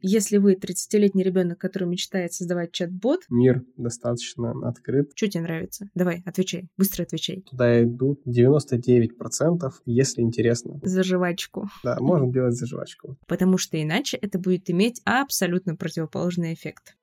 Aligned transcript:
Если 0.00 0.36
вы 0.36 0.54
30-летний 0.54 1.24
ребенок, 1.24 1.58
который 1.58 1.88
мечтает 1.88 2.32
создавать 2.32 2.70
чат-бот, 2.70 3.22
Мир 3.30 3.64
достаточно 3.76 4.52
открыт. 4.68 5.10
что 5.16 5.26
тебе 5.26 5.42
нравится? 5.42 5.88
Давай, 5.96 6.22
отвечай, 6.24 6.68
быстро 6.76 7.02
отвечай. 7.02 7.42
Туда 7.50 7.82
идут 7.82 8.20
99%, 8.24 9.08
если 9.86 10.22
интересно. 10.22 10.78
За 10.84 11.02
жвачку. 11.02 11.68
Да, 11.82 11.96
можно 11.98 12.32
делать 12.32 12.54
за 12.54 12.66
жвачку. 12.66 13.16
Потому 13.26 13.58
что 13.58 13.82
иначе 13.82 14.16
это 14.18 14.38
будет 14.38 14.70
иметь 14.70 15.00
абсолютно 15.04 15.74
противоположный 15.74 16.54
эффект. 16.54 16.94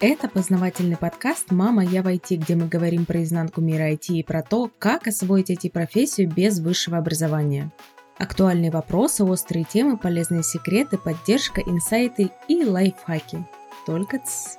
Это 0.00 0.28
познавательный 0.28 0.96
подкаст 0.96 1.50
«Мама, 1.50 1.84
я 1.84 2.02
в 2.02 2.06
IT», 2.06 2.36
где 2.36 2.54
мы 2.54 2.68
говорим 2.68 3.04
про 3.04 3.22
изнанку 3.22 3.60
мира 3.60 3.92
IT 3.92 4.14
и 4.14 4.22
про 4.22 4.42
то, 4.42 4.70
как 4.78 5.06
освоить 5.06 5.50
IT-профессию 5.50 6.30
без 6.30 6.58
высшего 6.58 6.96
образования. 6.96 7.70
Актуальные 8.18 8.70
вопросы, 8.70 9.24
острые 9.24 9.64
темы, 9.64 9.98
полезные 9.98 10.42
секреты, 10.42 10.96
поддержка, 10.96 11.60
инсайты 11.60 12.30
и 12.48 12.64
лайфхаки. 12.64 13.44
Только 13.84 14.18
ц. 14.18 14.58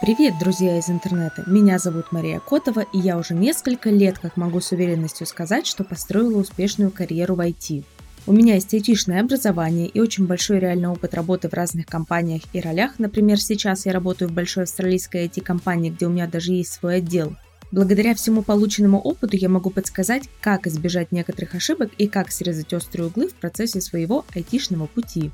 Привет, 0.00 0.34
друзья 0.38 0.78
из 0.78 0.88
интернета! 0.88 1.44
Меня 1.46 1.78
зовут 1.78 2.12
Мария 2.12 2.40
Котова, 2.40 2.80
и 2.80 2.98
я 2.98 3.18
уже 3.18 3.34
несколько 3.34 3.90
лет 3.90 4.18
как 4.18 4.38
могу 4.38 4.60
с 4.60 4.72
уверенностью 4.72 5.26
сказать, 5.26 5.66
что 5.66 5.84
построила 5.84 6.38
успешную 6.38 6.90
карьеру 6.90 7.34
в 7.34 7.40
IT. 7.40 7.84
У 8.26 8.32
меня 8.32 8.54
есть 8.54 8.72
айтишное 8.72 9.20
образование 9.20 9.86
и 9.86 10.00
очень 10.00 10.26
большой 10.26 10.58
реальный 10.58 10.88
опыт 10.88 11.12
работы 11.12 11.50
в 11.50 11.52
разных 11.52 11.84
компаниях 11.84 12.40
и 12.54 12.60
ролях. 12.60 12.98
Например, 12.98 13.38
сейчас 13.38 13.84
я 13.84 13.92
работаю 13.92 14.30
в 14.30 14.32
большой 14.32 14.62
австралийской 14.62 15.26
IT-компании, 15.26 15.90
где 15.90 16.06
у 16.06 16.08
меня 16.08 16.26
даже 16.26 16.52
есть 16.52 16.72
свой 16.72 16.96
отдел. 16.96 17.36
Благодаря 17.70 18.14
всему 18.14 18.42
полученному 18.42 18.98
опыту 18.98 19.36
я 19.36 19.50
могу 19.50 19.68
подсказать, 19.68 20.22
как 20.40 20.66
избежать 20.66 21.12
некоторых 21.12 21.54
ошибок 21.54 21.90
и 21.98 22.06
как 22.06 22.32
срезать 22.32 22.72
острые 22.72 23.08
углы 23.08 23.28
в 23.28 23.34
процессе 23.34 23.82
своего 23.82 24.24
айтишного 24.34 24.86
пути. 24.86 25.30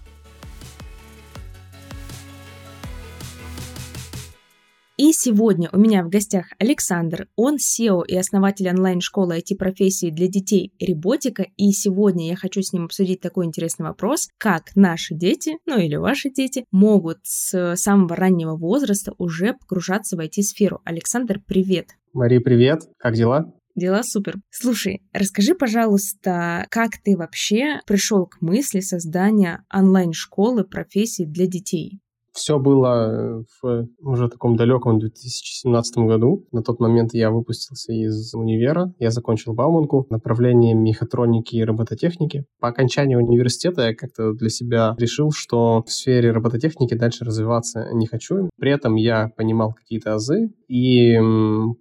И 5.02 5.14
сегодня 5.14 5.70
у 5.72 5.78
меня 5.78 6.04
в 6.04 6.10
гостях 6.10 6.48
Александр, 6.58 7.26
он 7.34 7.56
SEO 7.56 8.02
и 8.06 8.14
основатель 8.18 8.68
онлайн-школы 8.68 9.38
IT-профессии 9.38 10.10
для 10.10 10.28
детей 10.28 10.74
Реботика, 10.78 11.46
и 11.56 11.72
сегодня 11.72 12.28
я 12.28 12.36
хочу 12.36 12.60
с 12.60 12.74
ним 12.74 12.84
обсудить 12.84 13.22
такой 13.22 13.46
интересный 13.46 13.86
вопрос, 13.86 14.28
как 14.36 14.76
наши 14.76 15.14
дети, 15.14 15.56
ну 15.64 15.78
или 15.78 15.96
ваши 15.96 16.28
дети, 16.28 16.66
могут 16.70 17.16
с 17.22 17.76
самого 17.76 18.14
раннего 18.14 18.58
возраста 18.58 19.14
уже 19.16 19.54
погружаться 19.54 20.18
в 20.18 20.20
IT-сферу. 20.20 20.82
Александр, 20.84 21.40
привет! 21.46 21.86
Мария, 22.12 22.42
привет. 22.42 22.82
Как 22.98 23.14
дела? 23.14 23.54
Дела 23.74 24.02
супер. 24.02 24.34
Слушай, 24.50 25.00
расскажи, 25.14 25.54
пожалуйста, 25.54 26.66
как 26.68 26.98
ты 27.02 27.16
вообще 27.16 27.80
пришел 27.86 28.26
к 28.26 28.42
мысли 28.42 28.80
создания 28.80 29.64
онлайн-школы 29.72 30.64
профессий 30.64 31.24
для 31.24 31.46
детей? 31.46 32.00
Все 32.32 32.58
было 32.58 33.44
в 33.60 33.88
уже 34.00 34.28
таком 34.28 34.56
далеком 34.56 34.98
2017 34.98 35.98
году. 35.98 36.46
На 36.52 36.62
тот 36.62 36.80
момент 36.80 37.12
я 37.12 37.30
выпустился 37.30 37.92
из 37.92 38.32
универа. 38.34 38.92
Я 38.98 39.10
закончил 39.10 39.52
Бауманку, 39.52 40.06
направление 40.10 40.74
мехатроники 40.74 41.56
и 41.56 41.64
робототехники. 41.64 42.44
По 42.60 42.68
окончании 42.68 43.16
университета 43.16 43.88
я 43.88 43.94
как-то 43.94 44.32
для 44.32 44.48
себя 44.48 44.94
решил, 44.98 45.32
что 45.32 45.82
в 45.86 45.92
сфере 45.92 46.30
робототехники 46.30 46.94
дальше 46.94 47.24
развиваться 47.24 47.88
не 47.92 48.06
хочу. 48.06 48.48
При 48.58 48.70
этом 48.72 48.94
я 48.94 49.30
понимал 49.36 49.72
какие-то 49.72 50.14
азы 50.14 50.52
и 50.68 51.16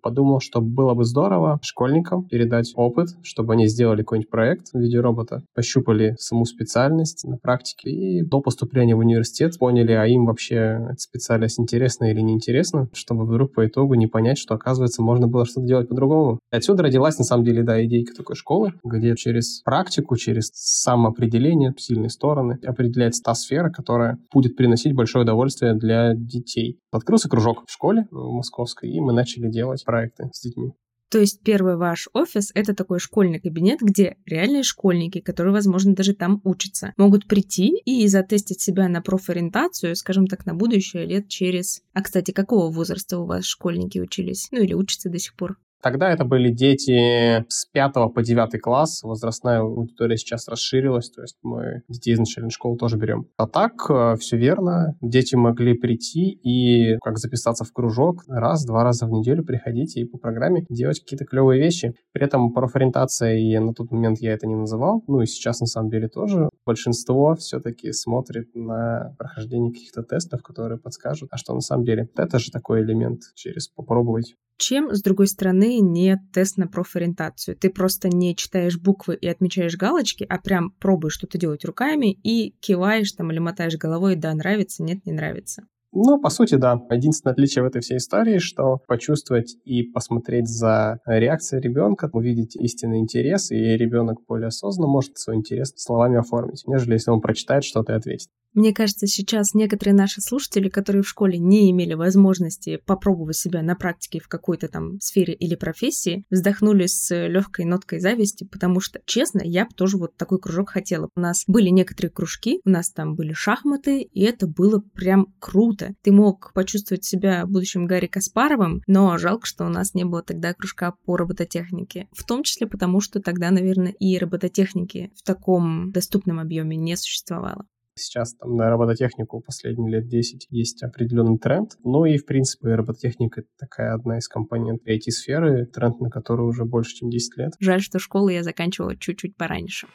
подумал, 0.02 0.40
что 0.40 0.62
было 0.62 0.94
бы 0.94 1.04
здорово 1.04 1.60
школьникам 1.62 2.26
передать 2.28 2.74
опыт, 2.76 3.10
чтобы 3.22 3.54
они 3.54 3.68
сделали 3.68 4.02
какой-нибудь 4.02 4.30
проект 4.30 4.70
в 4.74 4.80
виде 4.80 5.00
робота, 5.00 5.44
пощупали 5.54 6.16
саму 6.18 6.46
специальность 6.46 7.24
на 7.26 7.38
практике 7.38 7.90
и 7.90 8.24
до 8.24 8.42
поступления 8.42 8.96
в 8.96 9.00
университет 9.00 9.58
поняли, 9.60 9.92
а 9.92 10.06
им 10.08 10.26
вообще 10.26 10.39
эта 10.48 10.98
специальность 10.98 11.60
интересна 11.60 12.12
или 12.12 12.22
неинтересна, 12.22 12.90
чтобы 12.94 13.26
вдруг 13.26 13.54
по 13.54 13.66
итогу 13.66 13.96
не 13.96 14.08
понять, 14.08 14.38
что, 14.38 14.56
оказывается, 14.56 15.02
можно 15.02 15.28
было 15.28 15.46
что-то 15.46 15.68
делать 15.68 15.90
по-другому. 15.90 16.40
Отсюда 16.52 16.84
родилась, 16.84 17.18
на 17.18 17.24
самом 17.24 17.44
деле, 17.44 17.64
да, 17.64 17.84
идейка 17.84 18.14
такой 18.16 18.36
школы, 18.36 18.74
где 18.84 19.16
через 19.16 19.62
практику, 19.62 20.16
через 20.18 20.52
самоопределение, 20.54 21.74
сильные 21.78 22.10
стороны 22.10 22.60
определяется 22.66 23.24
та 23.24 23.34
сфера, 23.36 23.70
которая 23.70 24.18
будет 24.34 24.56
приносить 24.56 24.96
большое 24.96 25.24
удовольствие 25.24 25.74
для 25.74 26.14
детей. 26.16 26.80
Открылся 26.92 27.30
кружок 27.30 27.64
в 27.68 27.72
школе 27.72 28.08
в 28.12 28.32
московской, 28.32 28.90
и 28.90 29.00
мы 29.00 29.14
начали 29.14 29.50
делать 29.50 29.84
проекты 29.86 30.30
с 30.34 30.42
детьми. 30.42 30.74
То 31.10 31.18
есть 31.18 31.42
первый 31.42 31.76
ваш 31.76 32.08
офис— 32.14 32.52
это 32.54 32.76
такой 32.76 33.00
школьный 33.00 33.40
кабинет, 33.40 33.80
где 33.82 34.18
реальные 34.26 34.64
школьники, 34.64 35.20
которые, 35.22 35.54
возможно, 35.54 35.96
даже 35.96 36.14
там 36.14 36.40
учатся, 36.44 36.94
могут 36.98 37.28
прийти 37.28 37.80
и 37.84 38.08
затестить 38.08 38.62
себя 38.62 38.88
на 38.88 39.02
профориентацию, 39.02 39.96
скажем 39.96 40.28
так, 40.28 40.46
на 40.46 40.54
будущее 40.54 41.06
лет 41.06 41.28
через... 41.28 41.82
А, 41.94 42.04
кстати, 42.04 42.32
какого 42.32 42.72
возраста 42.72 43.18
у 43.18 43.26
вас 43.26 43.46
школьники 43.46 43.98
учились? 43.98 44.50
Ну 44.52 44.62
или 44.62 44.74
учатся 44.74 45.10
до 45.10 45.18
сих 45.18 45.36
пор? 45.36 45.58
Тогда 45.82 46.12
это 46.12 46.26
были 46.26 46.52
дети 46.52 47.46
с 47.48 47.66
5 47.72 47.94
по 48.14 48.22
9 48.22 48.62
класс. 48.62 49.02
Возрастная 49.04 49.62
аудитория 49.62 50.18
сейчас 50.18 50.48
расширилась, 50.48 51.10
то 51.10 51.22
есть 51.22 51.38
мы 51.42 51.84
детей 51.88 52.14
из 52.14 52.20
начальной 52.20 52.50
школы 52.50 52.78
тоже 52.78 52.98
берем. 52.98 53.28
А 53.38 53.48
так, 53.48 53.74
э, 53.90 54.16
все 54.20 54.38
верно. 54.38 54.98
Дети 55.02 55.36
могли 55.36 55.74
прийти 55.74 56.32
и 56.32 56.98
как 57.02 57.18
записаться 57.18 57.64
в 57.64 57.72
кружок 57.72 58.24
раз-два 58.28 58.84
раза 58.84 59.06
в 59.06 59.12
неделю 59.12 59.44
приходить 59.46 59.96
и 59.96 60.06
по 60.06 60.18
программе 60.18 60.66
делать 60.70 61.00
какие-то 61.00 61.26
клевые 61.26 61.62
вещи. 61.62 61.94
При 62.12 62.26
этом 62.26 62.52
профориентацией 62.52 63.60
на 63.60 63.74
тот 63.74 63.92
момент 63.92 64.20
я 64.20 64.34
это 64.34 64.48
не 64.48 64.56
называл. 64.56 65.04
Ну 65.08 65.22
и 65.22 65.26
сейчас 65.26 65.62
на 65.62 65.68
самом 65.68 65.90
деле 65.90 66.10
тоже. 66.10 66.50
Большинство 66.66 67.36
все-таки 67.36 67.94
смотрит 67.94 68.54
на 68.54 69.16
прохождение 69.18 69.72
каких-то 69.72 70.04
тестов, 70.04 70.44
которые 70.44 70.80
подскажут, 70.80 71.30
а 71.32 71.38
что 71.38 71.54
на 71.54 71.62
самом 71.62 71.86
деле. 71.86 72.10
Это 72.16 72.38
же 72.38 72.52
такой 72.52 72.82
элемент 72.82 73.22
через 73.36 73.70
попробовать. 73.70 74.36
Чем, 74.60 74.94
с 74.94 75.02
другой 75.02 75.28
стороны, 75.28 75.80
не 75.80 76.18
тест 76.34 76.58
на 76.58 76.68
профориентацию? 76.68 77.56
Ты 77.56 77.70
просто 77.70 78.10
не 78.10 78.36
читаешь 78.36 78.78
буквы 78.78 79.16
и 79.16 79.26
отмечаешь 79.26 79.78
галочки, 79.78 80.26
а 80.28 80.38
прям 80.38 80.72
пробуешь 80.72 81.14
что-то 81.14 81.38
делать 81.38 81.64
руками 81.64 82.12
и 82.12 82.52
киваешь 82.60 83.14
там 83.14 83.32
или 83.32 83.40
мотаешь 83.40 83.78
головой, 83.78 84.18
да, 84.18 84.34
нравится, 84.34 84.84
нет, 84.84 85.06
не 85.06 85.14
нравится. 85.14 85.64
Ну, 85.92 86.20
по 86.20 86.30
сути, 86.30 86.56
да. 86.56 86.80
Единственное 86.92 87.34
отличие 87.34 87.64
в 87.64 87.68
этой 87.68 87.82
всей 87.82 87.98
истории, 87.98 88.38
что 88.38 88.78
почувствовать 88.88 89.56
и 89.66 89.84
посмотреть 89.84 90.48
за 90.48 91.00
реакцией 91.06 91.62
ребенка, 91.62 92.10
увидеть 92.14 92.56
истинный 92.56 93.00
интерес, 93.00 93.50
и 93.52 93.56
ребенок 93.56 94.20
более 94.28 94.48
осознанно 94.48 94.92
может 94.92 95.18
свой 95.18 95.38
интерес 95.38 95.74
словами 95.76 96.20
оформить, 96.20 96.64
нежели 96.68 96.94
если 96.94 97.12
он 97.12 97.22
прочитает 97.22 97.64
что-то 97.64 97.94
и 97.94 97.96
ответит. 97.96 98.30
Мне 98.56 98.74
кажется, 98.74 99.06
сейчас 99.06 99.54
некоторые 99.54 99.94
наши 99.94 100.22
слушатели, 100.22 100.70
которые 100.70 101.04
в 101.04 101.08
школе 101.08 101.38
не 101.38 101.70
имели 101.70 101.94
возможности 101.94 102.82
попробовать 102.84 103.36
себя 103.36 103.62
на 103.62 103.76
практике 103.76 104.20
в 104.20 104.28
какой-то 104.28 104.68
там 104.68 105.00
сфере 105.00 105.36
или 105.36 105.54
профессии, 105.54 106.26
вздохнули 106.32 106.88
с 106.88 107.14
легкой 107.28 107.66
ноткой 107.66 108.00
зависти, 108.00 108.46
потому 108.46 108.80
что, 108.80 109.02
честно, 109.06 109.42
я 109.44 109.66
бы 109.66 109.72
тоже 109.76 109.98
вот 109.98 110.18
такой 110.18 110.40
кружок 110.40 110.72
хотела. 110.72 111.10
У 111.16 111.20
нас 111.20 111.44
были 111.46 111.70
некоторые 111.70 112.12
кружки, 112.12 112.60
у 112.66 112.70
нас 112.70 112.90
там 112.90 113.16
были 113.16 113.34
шахматы, 113.34 114.02
и 114.02 114.24
это 114.24 114.48
было 114.48 114.82
прям 114.96 115.28
круто. 115.40 115.79
Ты 116.02 116.12
мог 116.12 116.52
почувствовать 116.54 117.04
себя 117.04 117.46
будущим 117.46 117.86
Гарри 117.86 118.08
Каспаровым, 118.08 118.82
но 118.88 119.18
жалко, 119.18 119.46
что 119.46 119.66
у 119.66 119.70
нас 119.70 119.94
не 119.94 120.04
было 120.04 120.22
тогда 120.22 120.54
кружка 120.54 120.94
по 121.06 121.18
робототехнике. 121.18 122.08
В 122.12 122.24
том 122.24 122.44
числе 122.44 122.68
потому, 122.68 123.02
что 123.02 123.22
тогда, 123.22 123.52
наверное, 123.52 123.92
и 123.92 124.18
робототехники 124.18 125.12
в 125.16 125.24
таком 125.24 125.92
доступном 125.92 126.40
объеме 126.40 126.76
не 126.76 126.96
существовало. 126.96 127.66
Сейчас 128.00 128.34
там 128.36 128.56
на 128.56 128.70
робототехнику 128.70 129.42
последние 129.42 129.92
лет 129.92 130.08
10 130.08 130.48
есть 130.50 130.84
определенный 130.84 131.38
тренд. 131.38 131.72
Ну 131.84 132.06
и, 132.06 132.18
в 132.18 132.26
принципе, 132.26 132.76
робототехника— 132.76 133.44
такая 133.60 133.94
одна 133.94 134.20
из 134.20 134.28
компонент 134.30 134.88
IT-сферы, 134.88 135.66
тренд 135.66 136.00
на 136.00 136.10
который 136.10 136.46
уже 136.48 136.64
больше, 136.64 136.96
чем 136.96 137.10
10 137.10 137.38
лет. 137.38 137.54
Жаль, 137.60 137.82
что 137.82 138.00
школу 138.00 138.30
я 138.30 138.44
заканчивала 138.44 138.96
чуть-чуть 138.96 139.36
пораньше. 139.36 139.88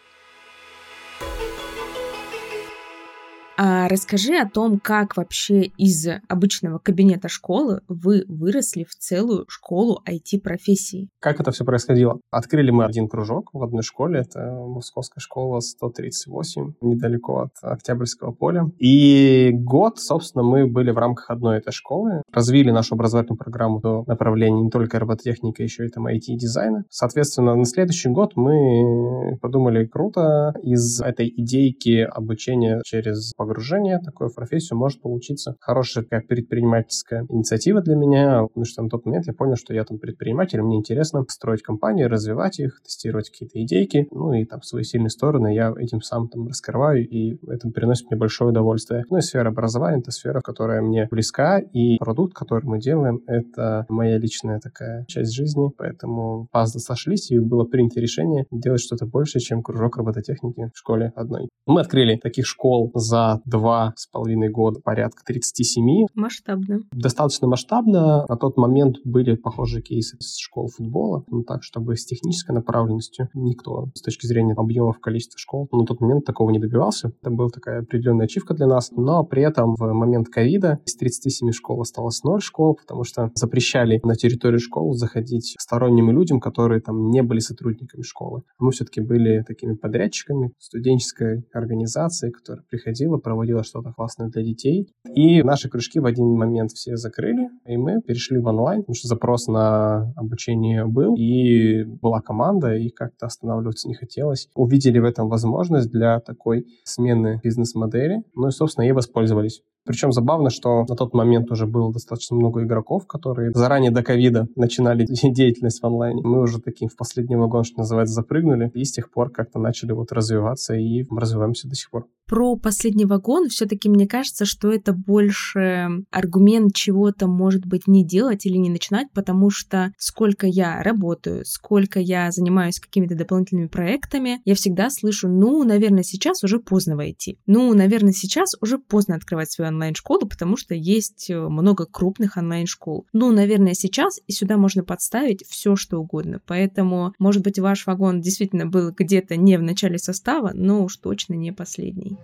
А 3.57 3.89
расскажи 3.89 4.35
о 4.37 4.49
том, 4.49 4.81
как 4.81 5.17
вообще 5.17 5.63
из 5.79 6.09
обычного 6.29 6.79
кабинета 6.79 7.29
школы 7.29 7.83
вы 7.87 8.25
выросли 8.27 8.85
в 8.85 8.95
целую 8.97 9.45
школу 9.49 10.03
IT-профессий. 10.09 11.09
Как 11.21 11.41
это 11.41 11.53
все 11.53 11.65
происходило? 11.65 12.19
Открыли 12.31 12.73
мы 12.73 12.85
один 12.85 13.09
кружок 13.09 13.51
в 13.53 13.63
одной 13.63 13.83
школе, 13.83 14.21
это 14.21 14.41
Московская 14.41 15.21
школа 15.21 15.61
138, 15.61 16.75
недалеко 16.81 17.43
от 17.43 17.53
Октябрьского 17.63 18.33
поля. 18.33 18.65
И 18.79 19.51
год, 19.53 20.01
собственно, 20.01 20.43
мы 20.43 20.67
были 20.67 20.91
в 20.91 20.99
рамках 20.99 21.31
одной 21.31 21.59
этой 21.59 21.73
школы, 21.73 22.23
развили 22.33 22.73
нашу 22.73 22.95
образовательную 22.95 23.39
программу 23.39 23.81
до 23.81 24.03
направления 24.07 24.63
не 24.63 24.71
только 24.71 24.99
робототехника, 24.99 25.63
еще 25.63 25.87
и 25.87 25.91
там 25.91 26.09
IT-дизайна. 26.09 26.85
Соответственно, 26.91 27.55
на 27.55 27.65
следующий 27.67 28.09
год 28.09 28.33
мы 28.35 29.39
подумали, 29.41 29.87
круто, 29.87 30.53
из 30.63 31.01
этой 31.01 31.29
идейки 31.29 32.01
обучения 32.01 32.81
через 32.85 33.33
погружения, 33.45 34.01
такое 34.03 34.31
профессию 34.31 34.79
может 34.79 35.03
получиться 35.03 35.57
хорошая 35.61 36.05
такая 36.05 36.23
предпринимательская 36.23 37.27
инициатива 37.29 37.83
для 37.83 37.95
меня, 37.95 38.47
потому 38.47 38.65
что 38.65 38.83
на 38.83 38.89
тот 38.89 39.05
момент 39.05 39.27
я 39.27 39.35
понял, 39.35 39.57
что 39.57 39.75
я 39.75 39.85
там 39.85 39.99
предприниматель, 39.99 40.63
мне 40.63 40.79
интересно 40.79 41.25
строить 41.29 41.63
компании, 41.63 42.05
развивать 42.05 42.59
их, 42.59 42.81
тестировать 42.83 43.29
какие-то 43.29 43.63
идейки, 43.63 44.09
ну 44.11 44.33
и 44.33 44.45
там 44.45 44.63
свои 44.63 44.83
сильные 44.83 45.11
стороны 45.11 45.55
я 45.55 45.75
этим 45.77 46.01
сам 46.01 46.29
там 46.29 46.49
раскрываю, 46.49 47.07
и 47.07 47.37
это 47.47 47.69
приносит 47.69 48.11
мне 48.11 48.19
большое 48.19 48.51
удовольствие. 48.51 49.05
Ну 49.11 49.19
и 49.19 49.21
сфера 49.21 49.51
образования— 49.51 49.99
это 50.01 50.11
сфера, 50.11 50.41
которая 50.41 50.81
мне 50.81 51.07
близка, 51.11 51.59
и 51.59 51.99
продукт, 51.99 52.35
который 52.35 52.65
мы 52.65 52.81
делаем, 52.81 53.21
это 53.27 53.85
моя 53.89 54.19
личная 54.19 54.59
такая 54.61 55.05
часть 55.07 55.35
жизни, 55.35 55.71
поэтому 55.77 56.49
пазлы 56.51 56.81
сошлись, 56.81 57.31
и 57.31 57.39
было 57.39 57.65
принято 57.65 58.01
решение 58.01 58.47
делать 58.51 58.81
что-то 58.81 59.07
больше, 59.07 59.39
чем 59.39 59.63
кружок 59.63 59.97
робототехники 59.97 60.71
в 60.75 60.79
школе 60.79 61.13
одной. 61.15 61.49
Мы 61.67 61.81
открыли 61.81 62.17
таких 62.17 62.47
школ 62.47 62.91
за 62.95 63.34
два 63.45 63.93
с 63.97 64.07
половиной 64.07 64.51
года 64.51 64.81
порядка 64.81 65.23
37. 65.25 66.07
Масштабно. 66.15 66.81
Достаточно 66.93 67.49
масштабно. 67.49 68.27
На 68.29 68.37
тот 68.37 68.57
момент 68.57 68.97
были 69.05 69.37
похожие 69.37 69.83
кейсы 69.83 70.17
с 70.21 70.39
школ 70.39 70.69
футбола, 70.69 71.25
но 71.29 71.43
так, 71.43 71.63
чтобы 71.63 71.97
с 71.97 72.05
технической 72.05 72.55
направленностью 72.55 73.29
никто 73.35 73.89
с 73.95 74.03
точки 74.03 74.27
зрения 74.27 74.55
объемов 74.55 75.01
количества 75.01 75.39
школ 75.39 75.69
на 75.73 75.85
тот 75.85 76.01
момент 76.01 76.25
такого 76.25 76.51
не 76.51 76.59
добивался. 76.59 77.13
Это 77.21 77.31
была 77.31 77.49
такая 77.49 77.81
определенная 77.81 78.27
ачивка 78.27 78.55
для 78.55 78.67
нас, 78.67 78.91
но 78.93 79.25
при 79.25 79.43
этом 79.43 79.75
в 79.75 79.93
момент 79.93 80.29
ковида 80.29 80.81
из 80.87 80.97
37 80.97 81.53
школ 81.53 81.81
осталось 81.81 82.23
0 82.23 82.41
школ, 82.41 82.75
потому 82.75 83.05
что 83.05 83.31
запрещали 83.35 84.01
на 84.05 84.15
территорию 84.15 84.61
школ 84.61 84.95
заходить 84.95 85.57
сторонним 85.59 86.11
людям, 86.11 86.41
которые 86.41 86.81
там 86.81 87.11
не 87.11 87.23
были 87.23 87.41
сотрудниками 87.41 88.03
школы. 88.03 88.43
Мы 88.59 88.71
все-таки 88.73 89.01
были 89.01 89.43
такими 89.47 89.75
подрядчиками 89.75 90.53
студенческой 90.59 91.45
организации, 91.53 92.31
которая 92.31 92.65
приходила, 92.69 93.19
проводила 93.25 93.65
что-то 93.65 93.93
классное 93.93 94.29
для 94.29 94.43
детей. 94.43 94.89
И 95.13 95.43
наши 95.43 95.69
кружки 95.69 95.99
в 95.99 96.07
один 96.07 96.27
момент 96.27 96.71
все 96.73 96.97
закрыли, 96.97 97.49
и 97.67 97.77
мы 97.77 98.01
перешли 98.03 98.39
в 98.39 98.47
онлайн, 98.47 98.83
потому 98.83 98.95
что 98.95 99.09
запрос 99.09 99.49
на 99.49 100.13
обучение 100.17 100.87
был, 100.87 101.17
и 101.17 101.83
была 101.85 102.21
команда, 102.21 102.77
и 102.77 102.91
как-то 102.91 103.27
останавливаться 103.27 103.89
не 103.89 103.95
хотелось. 103.95 104.49
Увидели 104.55 104.99
в 104.99 105.05
этом 105.05 105.29
возможность 105.29 105.91
для 105.91 106.21
такой 106.21 106.67
смены 106.85 107.41
бизнес-модели, 107.43 108.23
ну 108.35 108.49
и, 108.49 108.51
собственно, 108.51 108.85
ей 108.85 108.93
воспользовались. 108.93 109.63
Причем 109.85 110.13
забавно, 110.13 110.51
что 110.51 110.85
на 110.89 110.97
тот 110.97 111.15
момент 111.15 111.51
уже 111.51 111.67
было 111.67 111.93
достаточно 111.93 112.37
много 112.37 112.63
игроков, 112.63 113.07
которые 113.07 113.53
заранее 113.53 113.91
до 113.91 114.03
ковида 114.03 114.49
начинали 114.57 115.07
деятельность 115.23 115.83
в 115.83 115.87
онлайне. 115.87 116.23
Мы 116.23 116.41
уже 116.41 116.61
таким 116.61 116.89
в 116.89 116.97
последний 116.97 117.37
вагон, 117.37 117.65
что 117.65 117.79
называется, 117.79 118.15
запрыгнули, 118.15 118.71
и 118.75 118.85
с 118.85 118.93
тех 118.93 119.11
пор 119.11 119.31
как-то 119.31 119.59
начали 119.59 119.93
вот 119.93 120.13
развиваться 120.13 120.75
и 120.75 121.05
развиваемся 121.11 121.69
до 121.69 121.75
сих 121.75 121.91
пор. 121.91 122.07
Про 122.27 122.57
последний 122.57 123.05
вагон 123.05 123.49
все-таки 123.49 123.91
мне 123.91 124.07
кажется, 124.07 124.47
что 124.47 124.73
это 124.73 124.95
больше 124.95 126.05
аргумент 126.11 126.75
чего-то, 126.75 127.27
может 127.27 127.67
быть, 127.67 127.87
не 127.87 128.03
делать 128.03 128.47
или 128.47 128.57
не 128.57 128.71
начинать, 128.71 129.09
потому 129.13 129.51
что 129.51 129.93
сколько 129.99 130.47
я 130.47 130.83
работаю, 130.83 131.45
сколько 131.45 132.01
я 132.01 132.31
занимаюсь 132.31 132.81
какими-то 132.81 133.15
дополнительными 133.15 133.67
проектами, 133.67 134.41
я 134.47 134.55
всегда 134.55 134.89
слышу, 134.89 135.29
ну, 135.29 135.63
наверное, 135.65 136.03
сейчас 136.03 136.43
уже 136.43 136.59
поздно 136.59 136.97
войти. 136.97 137.39
Ну, 137.47 137.75
наверное, 137.75 138.13
сейчас 138.13 138.53
уже 138.63 138.79
поздно 138.79 139.17
открывать 139.17 139.53
свою 139.53 139.69
онлайн-школу, 139.75 140.27
потому 140.27 140.57
что 140.57 140.75
есть 140.75 141.29
э, 141.31 141.39
много 141.39 141.87
крупных 141.87 142.37
онлайн-школ. 142.37 143.07
Ну, 143.13 143.33
наверное, 143.33 143.75
сейчас 143.75 144.21
и 144.27 144.33
сюда 144.33 144.57
можно 144.57 144.83
подставить 144.85 145.45
все, 145.47 145.77
что 145.77 145.99
угодно. 145.99 146.41
Поэтому, 146.47 147.13
может 147.19 147.43
быть, 147.43 147.59
ваш 147.59 147.87
вагон 147.87 148.21
действительно 148.21 148.67
был 148.67 148.93
где-то 148.93 149.37
не 149.37 149.59
в 149.59 149.63
начале 149.63 149.99
состава, 149.99 150.53
но 150.55 150.85
уж 150.85 150.97
точно 150.97 151.35
не 151.35 151.53
последний. 151.53 152.19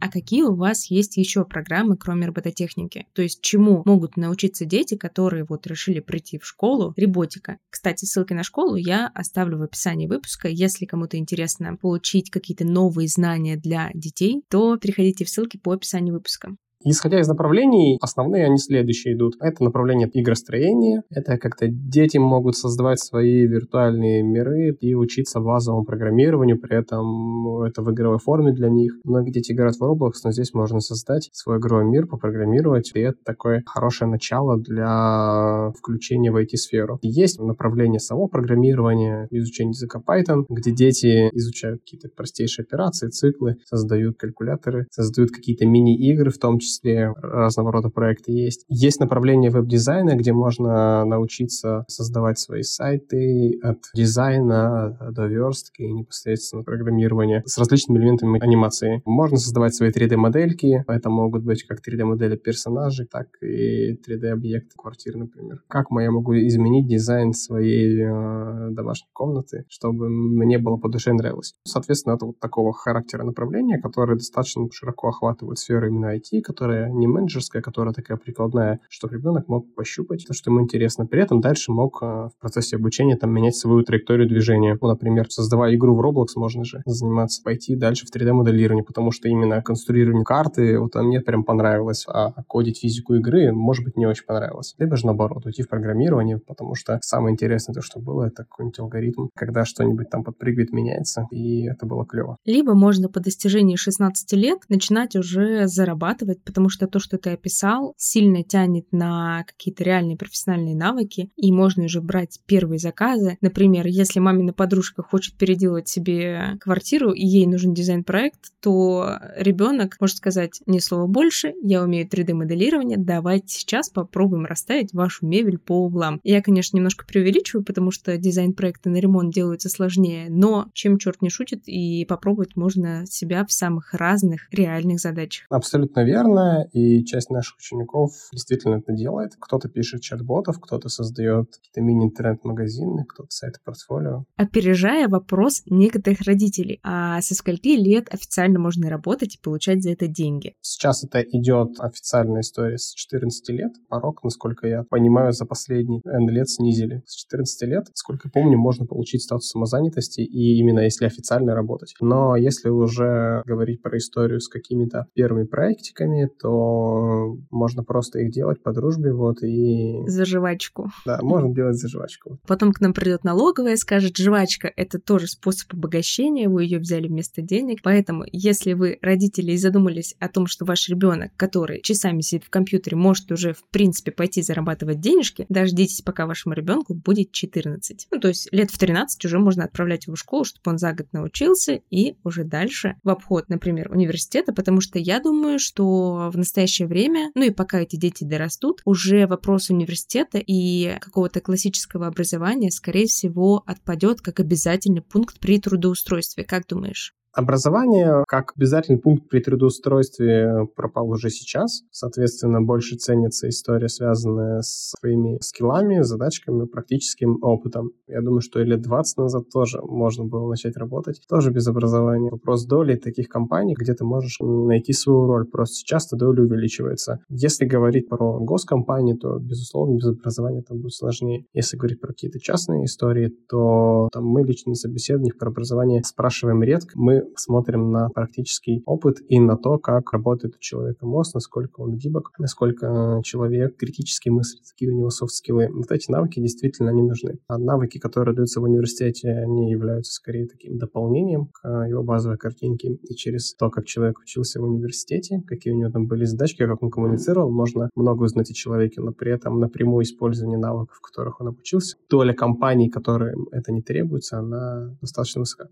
А 0.00 0.08
какие 0.08 0.42
у 0.42 0.54
вас 0.54 0.90
есть 0.90 1.16
еще 1.16 1.44
программы, 1.44 1.96
кроме 1.96 2.26
робототехники? 2.26 3.06
То 3.12 3.22
есть 3.22 3.40
чему 3.42 3.82
могут 3.84 4.16
научиться 4.16 4.64
дети, 4.64 4.96
которые 4.96 5.44
вот 5.44 5.66
решили 5.66 6.00
прийти 6.00 6.38
в 6.38 6.46
школу 6.46 6.94
роботика? 6.96 7.58
Кстати, 7.70 8.04
ссылки 8.04 8.32
на 8.32 8.42
школу 8.42 8.76
я 8.76 9.10
оставлю 9.14 9.58
в 9.58 9.62
описании 9.62 10.06
выпуска. 10.06 10.48
Если 10.48 10.86
кому-то 10.86 11.16
интересно 11.18 11.76
получить 11.76 12.30
какие-то 12.30 12.64
новые 12.64 13.08
знания 13.08 13.56
для 13.56 13.90
детей, 13.94 14.42
то 14.48 14.76
переходите 14.76 15.24
в 15.24 15.28
ссылки 15.28 15.56
по 15.56 15.72
описанию 15.72 16.14
выпуска. 16.14 16.56
Исходя 16.82 17.20
из 17.20 17.28
направлений, 17.28 17.98
основные 18.00 18.46
они 18.46 18.56
следующие 18.56 19.14
идут. 19.14 19.34
Это 19.40 19.62
направление 19.62 20.08
игростроения. 20.14 21.02
Это 21.10 21.36
как-то 21.36 21.68
дети 21.68 22.16
могут 22.16 22.56
создавать 22.56 23.00
свои 23.00 23.46
виртуальные 23.46 24.22
миры 24.22 24.74
и 24.80 24.94
учиться 24.94 25.40
базовому 25.40 25.84
программированию, 25.84 26.58
при 26.58 26.78
этом 26.78 27.62
это 27.64 27.82
в 27.82 27.92
игровой 27.92 28.18
форме 28.18 28.52
для 28.52 28.70
них. 28.70 28.94
Многие 29.04 29.30
дети 29.30 29.52
играют 29.52 29.76
в 29.76 29.82
Roblox, 29.82 30.12
но 30.24 30.32
здесь 30.32 30.54
можно 30.54 30.80
создать 30.80 31.28
свой 31.34 31.58
игровой 31.58 31.84
мир, 31.84 32.06
попрограммировать, 32.06 32.92
и 32.94 33.00
это 33.00 33.18
такое 33.26 33.62
хорошее 33.66 34.10
начало 34.10 34.58
для 34.58 35.72
включения 35.78 36.32
в 36.32 36.36
IT-сферу. 36.36 36.98
Есть 37.02 37.38
направление 37.38 38.00
само 38.00 38.26
программирования, 38.26 39.28
изучение 39.30 39.72
языка 39.72 40.00
Python, 40.00 40.44
где 40.48 40.70
дети 40.70 41.28
изучают 41.32 41.82
какие-то 41.82 42.08
простейшие 42.08 42.64
операции, 42.64 43.08
циклы, 43.08 43.56
создают 43.66 44.16
калькуляторы, 44.16 44.86
создают 44.90 45.30
какие-то 45.30 45.66
мини-игры 45.66 46.30
в 46.30 46.38
том 46.38 46.58
числе, 46.58 46.69
числе 46.70 47.12
разного 47.22 47.72
рода 47.72 47.88
проекты 47.88 48.32
есть. 48.32 48.64
Есть 48.68 49.00
направление 49.00 49.50
веб-дизайна, 49.50 50.16
где 50.16 50.32
можно 50.32 51.04
научиться 51.04 51.84
создавать 51.88 52.38
свои 52.38 52.62
сайты 52.62 53.58
от 53.62 53.78
дизайна 53.94 54.96
до 55.10 55.26
верстки 55.26 55.82
и 55.82 55.92
непосредственно 55.92 56.62
программирования 56.62 57.42
с 57.46 57.58
различными 57.58 57.98
элементами 57.98 58.42
анимации. 58.42 59.02
Можно 59.04 59.36
создавать 59.36 59.74
свои 59.74 59.90
3D-модельки. 59.90 60.84
Это 60.86 61.10
могут 61.10 61.44
быть 61.44 61.64
как 61.64 61.78
3D-модели 61.86 62.36
персонажей, 62.36 63.06
так 63.06 63.26
и 63.42 63.94
3D-объекты 63.94 64.74
квартир, 64.76 65.16
например. 65.16 65.62
Как 65.68 65.86
я 65.90 66.10
могу 66.10 66.34
изменить 66.34 66.86
дизайн 66.86 67.32
своей 67.32 68.02
э, 68.02 68.68
домашней 68.70 69.08
комнаты, 69.12 69.64
чтобы 69.68 70.08
мне 70.08 70.58
было 70.58 70.76
по 70.76 70.88
душе 70.88 71.12
нравилось. 71.12 71.54
Соответственно, 71.64 72.14
это 72.14 72.26
вот 72.26 72.38
такого 72.38 72.72
характера 72.72 73.24
направления, 73.24 73.80
которые 73.80 74.16
достаточно 74.16 74.66
широко 74.72 75.08
охватывают 75.08 75.58
сферу 75.58 75.88
именно 75.88 76.16
IT, 76.16 76.40
которая 76.60 76.90
не 76.90 77.06
менеджерская, 77.06 77.62
которая 77.62 77.94
такая 77.94 78.18
прикладная, 78.18 78.80
чтобы 78.90 79.14
ребенок 79.14 79.48
мог 79.48 79.74
пощупать 79.74 80.26
то, 80.26 80.34
что 80.34 80.50
ему 80.50 80.60
интересно. 80.60 81.06
При 81.06 81.22
этом 81.22 81.40
дальше 81.40 81.72
мог 81.72 82.02
а, 82.02 82.28
в 82.28 82.38
процессе 82.38 82.76
обучения 82.76 83.16
там 83.16 83.32
менять 83.32 83.56
свою 83.56 83.82
траекторию 83.82 84.28
движения. 84.28 84.76
Ну, 84.78 84.88
например, 84.88 85.30
создавая 85.30 85.74
игру 85.74 85.96
в 85.96 86.00
Roblox, 86.02 86.26
можно 86.36 86.64
же 86.66 86.82
заниматься, 86.84 87.42
пойти 87.42 87.76
дальше 87.76 88.04
в 88.04 88.14
3D-моделировании, 88.14 88.82
потому 88.82 89.10
что 89.10 89.26
именно 89.28 89.62
конструирование 89.62 90.22
карты, 90.22 90.78
вот 90.78 90.94
мне 90.96 91.22
прям 91.22 91.44
понравилось, 91.44 92.04
а 92.06 92.42
кодить 92.46 92.80
физику 92.80 93.14
игры, 93.14 93.52
может 93.52 93.82
быть, 93.82 93.96
не 93.96 94.04
очень 94.04 94.26
понравилось. 94.26 94.74
Либо 94.76 94.96
же 94.96 95.06
наоборот, 95.06 95.46
уйти 95.46 95.62
в 95.62 95.68
программирование, 95.68 96.36
потому 96.38 96.74
что 96.74 96.98
самое 97.00 97.32
интересное 97.32 97.72
то, 97.72 97.80
что 97.80 98.00
было, 98.00 98.24
это 98.24 98.44
какой-нибудь 98.44 98.78
алгоритм, 98.80 99.28
когда 99.34 99.64
что-нибудь 99.64 100.10
там 100.10 100.24
подпрыгивает, 100.24 100.72
меняется, 100.72 101.26
и 101.30 101.66
это 101.70 101.86
было 101.86 102.04
клево. 102.04 102.36
Либо 102.44 102.74
можно 102.74 103.08
по 103.08 103.20
достижении 103.20 103.76
16 103.76 104.32
лет 104.34 104.58
начинать 104.68 105.16
уже 105.16 105.66
зарабатывать 105.66 106.42
потому 106.50 106.68
что 106.68 106.88
то, 106.88 106.98
что 106.98 107.16
ты 107.16 107.30
описал, 107.30 107.94
сильно 107.96 108.42
тянет 108.42 108.86
на 108.90 109.44
какие-то 109.46 109.84
реальные 109.84 110.16
профессиональные 110.16 110.74
навыки, 110.74 111.30
и 111.36 111.52
можно 111.52 111.84
уже 111.84 112.00
брать 112.00 112.40
первые 112.46 112.80
заказы. 112.80 113.38
Например, 113.40 113.86
если 113.86 114.18
мамина 114.18 114.52
подружка 114.52 115.04
хочет 115.04 115.36
переделать 115.36 115.86
себе 115.88 116.56
квартиру, 116.60 117.12
и 117.12 117.24
ей 117.24 117.46
нужен 117.46 117.72
дизайн-проект, 117.72 118.52
то 118.60 119.18
ребенок 119.36 119.96
может 120.00 120.16
сказать 120.16 120.60
ни 120.66 120.80
слова 120.80 121.06
больше, 121.06 121.54
я 121.62 121.84
умею 121.84 122.08
3D-моделирование, 122.08 122.98
давайте 122.98 123.54
сейчас 123.54 123.88
попробуем 123.88 124.44
расставить 124.44 124.92
вашу 124.92 125.24
мебель 125.24 125.58
по 125.58 125.84
углам. 125.84 126.20
Я, 126.24 126.42
конечно, 126.42 126.76
немножко 126.76 127.06
преувеличиваю, 127.06 127.64
потому 127.64 127.92
что 127.92 128.16
дизайн-проекты 128.16 128.90
на 128.90 128.96
ремонт 128.96 129.32
делаются 129.32 129.68
сложнее, 129.68 130.26
но 130.28 130.66
чем 130.74 130.98
черт 130.98 131.22
не 131.22 131.30
шутит, 131.30 131.62
и 131.66 132.04
попробовать 132.06 132.56
можно 132.56 133.06
себя 133.06 133.46
в 133.46 133.52
самых 133.52 133.94
разных 133.94 134.48
реальных 134.50 134.98
задачах. 134.98 135.46
Абсолютно 135.48 136.04
верно 136.04 136.39
популярная, 136.40 136.68
и 136.72 137.04
часть 137.04 137.30
наших 137.30 137.56
учеников 137.58 138.12
действительно 138.32 138.76
это 138.76 138.92
делает. 138.92 139.32
Кто-то 139.38 139.68
пишет 139.68 140.02
чат-ботов, 140.02 140.60
кто-то 140.60 140.88
создает 140.88 141.46
какие-то 141.56 141.80
мини-интернет-магазины, 141.80 143.04
кто-то 143.08 143.28
сайты 143.30 143.60
портфолио. 143.64 144.24
Опережая 144.36 145.08
вопрос 145.08 145.62
некоторых 145.66 146.20
родителей, 146.22 146.80
а 146.82 147.20
со 147.20 147.34
скольки 147.34 147.76
лет 147.76 148.12
официально 148.12 148.58
можно 148.58 148.88
работать 148.88 149.36
и 149.36 149.40
получать 149.40 149.82
за 149.82 149.90
это 149.90 150.06
деньги? 150.06 150.54
Сейчас 150.60 151.04
это 151.04 151.20
идет 151.20 151.78
официальная 151.78 152.40
история 152.40 152.78
с 152.78 152.94
14 152.94 153.48
лет. 153.50 153.72
Порог, 153.88 154.22
насколько 154.24 154.66
я 154.66 154.84
понимаю, 154.84 155.32
за 155.32 155.46
последние 155.46 156.00
N 156.04 156.28
лет 156.28 156.48
снизили. 156.48 157.02
С 157.06 157.16
14 157.16 157.68
лет, 157.68 157.86
сколько 157.94 158.28
помню, 158.30 158.58
можно 158.58 158.86
получить 158.86 159.22
статус 159.22 159.48
самозанятости, 159.48 160.20
и 160.20 160.58
именно 160.58 160.80
если 160.80 161.06
официально 161.06 161.54
работать. 161.54 161.94
Но 162.00 162.36
если 162.36 162.68
уже 162.68 163.42
говорить 163.46 163.82
про 163.82 163.96
историю 163.98 164.40
с 164.40 164.48
какими-то 164.48 165.06
первыми 165.14 165.44
проектиками, 165.44 166.29
то 166.38 167.36
можно 167.50 167.82
просто 167.82 168.20
их 168.20 168.30
делать 168.30 168.62
по 168.62 168.72
дружбе, 168.72 169.12
вот, 169.12 169.42
и... 169.42 170.02
За 170.06 170.24
жвачку. 170.24 170.90
Да, 171.06 171.18
можно 171.22 171.54
делать 171.54 171.76
за 171.76 171.88
жвачку. 171.88 172.38
Потом 172.46 172.72
к 172.72 172.80
нам 172.80 172.92
придет 172.92 173.24
налоговая 173.24 173.74
и 173.74 173.76
скажет, 173.76 174.16
жвачка— 174.16 174.72
это 174.76 174.98
тоже 174.98 175.26
способ 175.26 175.72
обогащения, 175.74 176.48
вы 176.48 176.64
ее 176.64 176.78
взяли 176.78 177.08
вместо 177.08 177.42
денег. 177.42 177.80
Поэтому, 177.82 178.24
если 178.32 178.72
вы 178.72 178.98
родители 179.02 179.52
и 179.52 179.56
задумались 179.56 180.14
о 180.18 180.28
том, 180.28 180.46
что 180.46 180.64
ваш 180.64 180.88
ребенок, 180.88 181.32
который 181.36 181.80
часами 181.82 182.20
сидит 182.20 182.44
в 182.44 182.50
компьютере, 182.50 182.96
может 182.96 183.30
уже, 183.32 183.52
в 183.52 183.62
принципе, 183.70 184.12
пойти 184.12 184.42
зарабатывать 184.42 185.00
денежки, 185.00 185.46
дождитесь, 185.48 186.02
пока 186.02 186.26
вашему 186.26 186.54
ребенку 186.54 186.94
будет 186.94 187.32
14. 187.32 188.08
Ну, 188.10 188.20
то 188.20 188.28
есть 188.28 188.48
лет 188.52 188.70
в 188.70 188.78
13 188.78 189.24
уже 189.24 189.38
можно 189.38 189.64
отправлять 189.64 190.06
его 190.06 190.16
в 190.16 190.18
школу, 190.18 190.44
чтобы 190.44 190.70
он 190.70 190.78
за 190.78 190.92
год 190.92 191.06
научился 191.12 191.80
и 191.90 192.16
уже 192.24 192.44
дальше 192.44 192.96
в 193.02 193.08
обход, 193.08 193.48
например, 193.48 193.90
университета, 193.90 194.52
потому 194.52 194.80
что 194.80 194.98
я 194.98 195.20
думаю, 195.20 195.58
что 195.58 196.09
в 196.30 196.36
настоящее 196.36 196.88
время, 196.88 197.30
ну 197.34 197.42
и 197.44 197.50
пока 197.50 197.80
эти 197.80 197.96
дети 197.96 198.24
дорастут, 198.24 198.80
уже 198.84 199.26
вопрос 199.26 199.70
университета 199.70 200.38
и 200.38 200.96
какого-то 201.00 201.40
классического 201.40 202.06
образования, 202.06 202.70
скорее 202.70 203.06
всего, 203.06 203.62
отпадет 203.66 204.20
как 204.20 204.40
обязательный 204.40 205.02
пункт 205.02 205.38
при 205.40 205.60
трудоустройстве. 205.60 206.44
Как 206.44 206.66
думаешь? 206.66 207.14
Образование 207.32 208.24
как 208.26 208.52
обязательный 208.56 208.98
пункт 208.98 209.28
при 209.28 209.40
трудоустройстве 209.40 210.66
пропал 210.74 211.08
уже 211.10 211.30
сейчас. 211.30 211.82
Соответственно, 211.92 212.60
больше 212.60 212.96
ценится 212.96 213.48
история, 213.48 213.88
связанная 213.88 214.62
с 214.62 214.94
своими 214.98 215.38
скиллами, 215.40 216.02
задачками, 216.02 216.66
практическим 216.66 217.38
опытом. 217.40 217.92
Я 218.08 218.20
думаю, 218.20 218.40
что 218.40 218.60
лет 218.60 218.82
20 218.82 219.18
назад 219.18 219.44
тоже 219.52 219.80
можно 219.80 220.24
было 220.24 220.48
начать 220.48 220.76
работать, 220.76 221.22
тоже 221.28 221.52
без 221.52 221.68
образования. 221.68 222.30
Вопрос 222.30 222.64
доли 222.66 222.96
таких 222.96 223.28
компаний, 223.28 223.76
где 223.78 223.94
ты 223.94 224.04
можешь 224.04 224.38
найти 224.40 224.92
свою 224.92 225.26
роль. 225.26 225.46
Просто 225.46 225.76
сейчас 225.76 226.08
эта 226.08 226.16
доля 226.16 226.42
увеличивается. 226.42 227.20
Если 227.28 227.64
говорить 227.64 228.08
про 228.08 228.40
госкомпании, 228.40 229.14
то, 229.14 229.38
безусловно, 229.38 229.94
без 229.96 230.06
образования 230.06 230.62
там 230.62 230.80
будет 230.80 230.94
сложнее. 230.94 231.44
Если 231.52 231.76
говорить 231.76 232.00
про 232.00 232.08
какие-то 232.08 232.40
частные 232.40 232.86
истории, 232.86 233.32
то 233.48 234.08
там 234.12 234.24
мы 234.24 234.42
лично 234.42 234.70
на 234.70 234.74
собеседованиях 234.74 235.38
про 235.38 235.50
образование 235.50 236.02
спрашиваем 236.02 236.62
редко. 236.64 236.90
Мы 236.96 237.19
смотрим 237.36 237.90
на 237.90 238.08
практический 238.08 238.82
опыт 238.86 239.18
и 239.28 239.40
на 239.40 239.56
то, 239.56 239.78
как 239.78 240.12
работает 240.12 240.56
у 240.56 240.58
человека 240.58 241.06
мозг, 241.06 241.34
насколько 241.34 241.80
он 241.80 241.96
гибок, 241.96 242.32
насколько 242.38 243.20
человек 243.24 243.76
критически 243.76 244.28
мыслит, 244.28 244.62
какие 244.70 244.90
у 244.90 244.96
него 244.96 245.10
софт-скиллы. 245.10 245.68
Вот 245.72 245.90
эти 245.90 246.10
навыки 246.10 246.40
действительно 246.40 246.90
они 246.90 247.02
нужны. 247.02 247.38
А 247.48 247.58
навыки, 247.58 247.98
которые 247.98 248.34
даются 248.34 248.60
в 248.60 248.64
университете, 248.64 249.30
они 249.30 249.70
являются 249.70 250.12
скорее 250.12 250.46
таким 250.46 250.78
дополнением 250.78 251.46
к 251.46 251.86
его 251.88 252.02
базовой 252.02 252.38
картинке. 252.38 252.94
И 252.94 253.14
через 253.14 253.54
то, 253.54 253.70
как 253.70 253.86
человек 253.86 254.18
учился 254.18 254.60
в 254.60 254.64
университете, 254.64 255.42
какие 255.46 255.72
у 255.72 255.76
него 255.76 255.90
там 255.90 256.06
были 256.06 256.24
задачки, 256.24 256.66
как 256.66 256.82
он 256.82 256.90
коммуницировал, 256.90 257.50
можно 257.50 257.90
много 257.94 258.24
узнать 258.24 258.50
о 258.50 258.54
человеке, 258.54 259.00
но 259.00 259.12
при 259.12 259.32
этом 259.32 259.58
напрямую 259.60 260.04
использование 260.04 260.58
навыков, 260.58 260.96
в 260.96 261.00
которых 261.00 261.40
он 261.40 261.48
обучился, 261.48 261.96
доля 262.08 262.34
компаний, 262.34 262.88
которым 262.88 263.48
это 263.52 263.72
не 263.72 263.82
требуется, 263.82 264.38
она 264.38 264.96
достаточно 265.00 265.40
высока. 265.40 265.68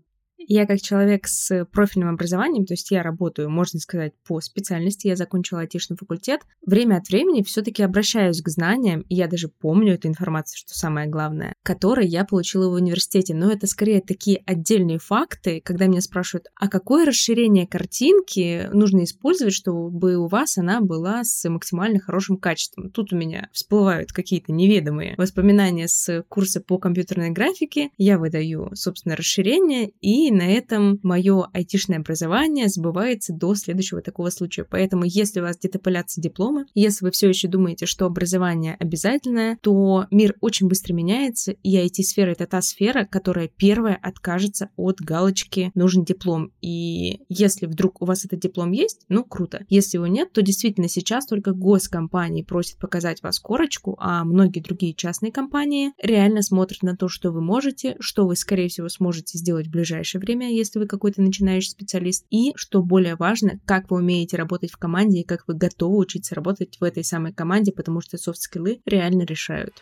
Я 0.47 0.65
как 0.65 0.81
человек 0.81 1.27
с 1.27 1.65
профильным 1.65 2.09
образованием, 2.09 2.65
то 2.65 2.73
есть 2.73 2.89
я 2.91 3.03
работаю, 3.03 3.49
можно 3.49 3.79
сказать, 3.79 4.13
по 4.25 4.39
специальности, 4.41 5.07
я 5.07 5.15
закончила 5.15 5.61
айтишный 5.61 5.97
факультет, 5.97 6.41
время 6.65 6.97
от 6.97 7.07
времени 7.09 7.43
все-таки 7.43 7.83
обращаюсь 7.83 8.41
к 8.41 8.49
знаниям, 8.49 9.01
и 9.01 9.15
я 9.15 9.27
даже 9.27 9.49
помню 9.49 9.95
эту 9.95 10.07
информацию, 10.07 10.57
что 10.57 10.73
самое 10.73 11.07
главное, 11.07 11.53
которые 11.63 12.07
я 12.07 12.25
получила 12.25 12.69
в 12.69 12.73
университете. 12.73 13.33
Но 13.33 13.51
это 13.51 13.67
скорее 13.67 14.01
такие 14.01 14.41
отдельные 14.45 14.99
факты, 14.99 15.61
когда 15.63 15.87
меня 15.87 16.01
спрашивают, 16.01 16.47
а 16.55 16.67
какое 16.67 17.05
расширение 17.05 17.67
картинки 17.67 18.69
нужно 18.73 19.03
использовать, 19.03 19.53
чтобы 19.53 20.15
у 20.17 20.27
вас 20.27 20.57
она 20.57 20.81
была 20.81 21.23
с 21.23 21.47
максимально 21.49 21.99
хорошим 21.99 22.37
качеством. 22.37 22.89
Тут 22.91 23.13
у 23.13 23.15
меня 23.15 23.49
всплывают 23.51 24.11
какие-то 24.11 24.51
неведомые 24.51 25.15
воспоминания 25.17 25.87
с 25.87 26.23
курса 26.27 26.61
по 26.61 26.77
компьютерной 26.77 27.31
графике. 27.31 27.89
Я 27.97 28.17
выдаю, 28.17 28.71
собственно, 28.73 29.15
расширение, 29.15 29.91
и 30.01 30.28
на 30.31 30.47
этом 30.47 30.99
мое 31.03 31.49
айтишное 31.53 31.99
образование 31.99 32.67
сбывается 32.67 33.33
до 33.33 33.55
следующего 33.55 34.01
такого 34.01 34.29
случая. 34.29 34.65
Поэтому, 34.69 35.03
если 35.05 35.39
у 35.39 35.43
вас 35.43 35.57
где-то 35.57 35.79
пылятся 35.79 36.21
дипломы, 36.21 36.65
если 36.73 37.05
вы 37.05 37.11
все 37.11 37.29
еще 37.29 37.47
думаете, 37.47 37.85
что 37.85 38.05
образование 38.05 38.75
обязательное, 38.79 39.57
то 39.61 40.05
мир 40.11 40.35
очень 40.41 40.67
быстро 40.67 40.93
меняется, 40.93 41.51
и 41.51 41.77
IT-сфера— 41.77 42.31
это 42.31 42.45
та 42.45 42.61
сфера, 42.61 43.05
которая 43.05 43.47
первая 43.47 43.97
откажется 44.01 44.69
от 44.75 45.01
галочки 45.01 45.71
«нужен 45.75 46.03
диплом». 46.03 46.51
И 46.61 47.21
если 47.29 47.65
вдруг 47.65 48.01
у 48.01 48.05
вас 48.05 48.25
этот 48.25 48.39
диплом 48.39 48.71
есть, 48.71 49.05
ну, 49.09 49.23
круто. 49.23 49.65
Если 49.69 49.97
его 49.97 50.07
нет, 50.07 50.31
то 50.33 50.41
действительно 50.41 50.87
сейчас 50.89 51.25
только 51.25 51.53
госкомпании 51.53 52.43
просят 52.43 52.79
показать 52.79 53.21
вас 53.23 53.39
корочку, 53.39 53.95
а 53.99 54.23
многие 54.23 54.59
другие 54.59 54.93
частные 54.93 55.31
компании 55.31 55.91
реально 56.01 56.41
смотрят 56.41 56.83
на 56.83 56.95
то, 56.95 57.07
что 57.07 57.31
вы 57.31 57.41
можете, 57.41 57.95
что 57.99 58.27
вы, 58.27 58.35
скорее 58.35 58.67
всего, 58.69 58.89
сможете 58.89 59.37
сделать 59.37 59.67
в 59.67 59.71
ближайшее 59.71 60.18
время, 60.19 60.51
если 60.51 60.79
вы 60.79 60.87
какой-то 60.87 61.21
начинающий 61.21 61.71
специалист, 61.71 62.25
и, 62.29 62.51
что 62.55 62.83
более 62.83 63.15
важно, 63.15 63.59
как 63.65 63.89
вы 63.89 63.97
умеете 63.97 64.37
работать 64.37 64.71
в 64.71 64.77
команде 64.77 65.21
и 65.21 65.25
как 65.25 65.47
вы 65.47 65.55
готовы 65.55 65.97
учиться 65.97 66.35
работать 66.35 66.77
в 66.79 66.83
этой 66.83 67.03
самой 67.03 67.33
команде, 67.33 67.71
потому 67.71 68.01
что 68.01 68.17
софт-скиллы 68.17 68.81
реально 68.85 69.23
решают. 69.23 69.81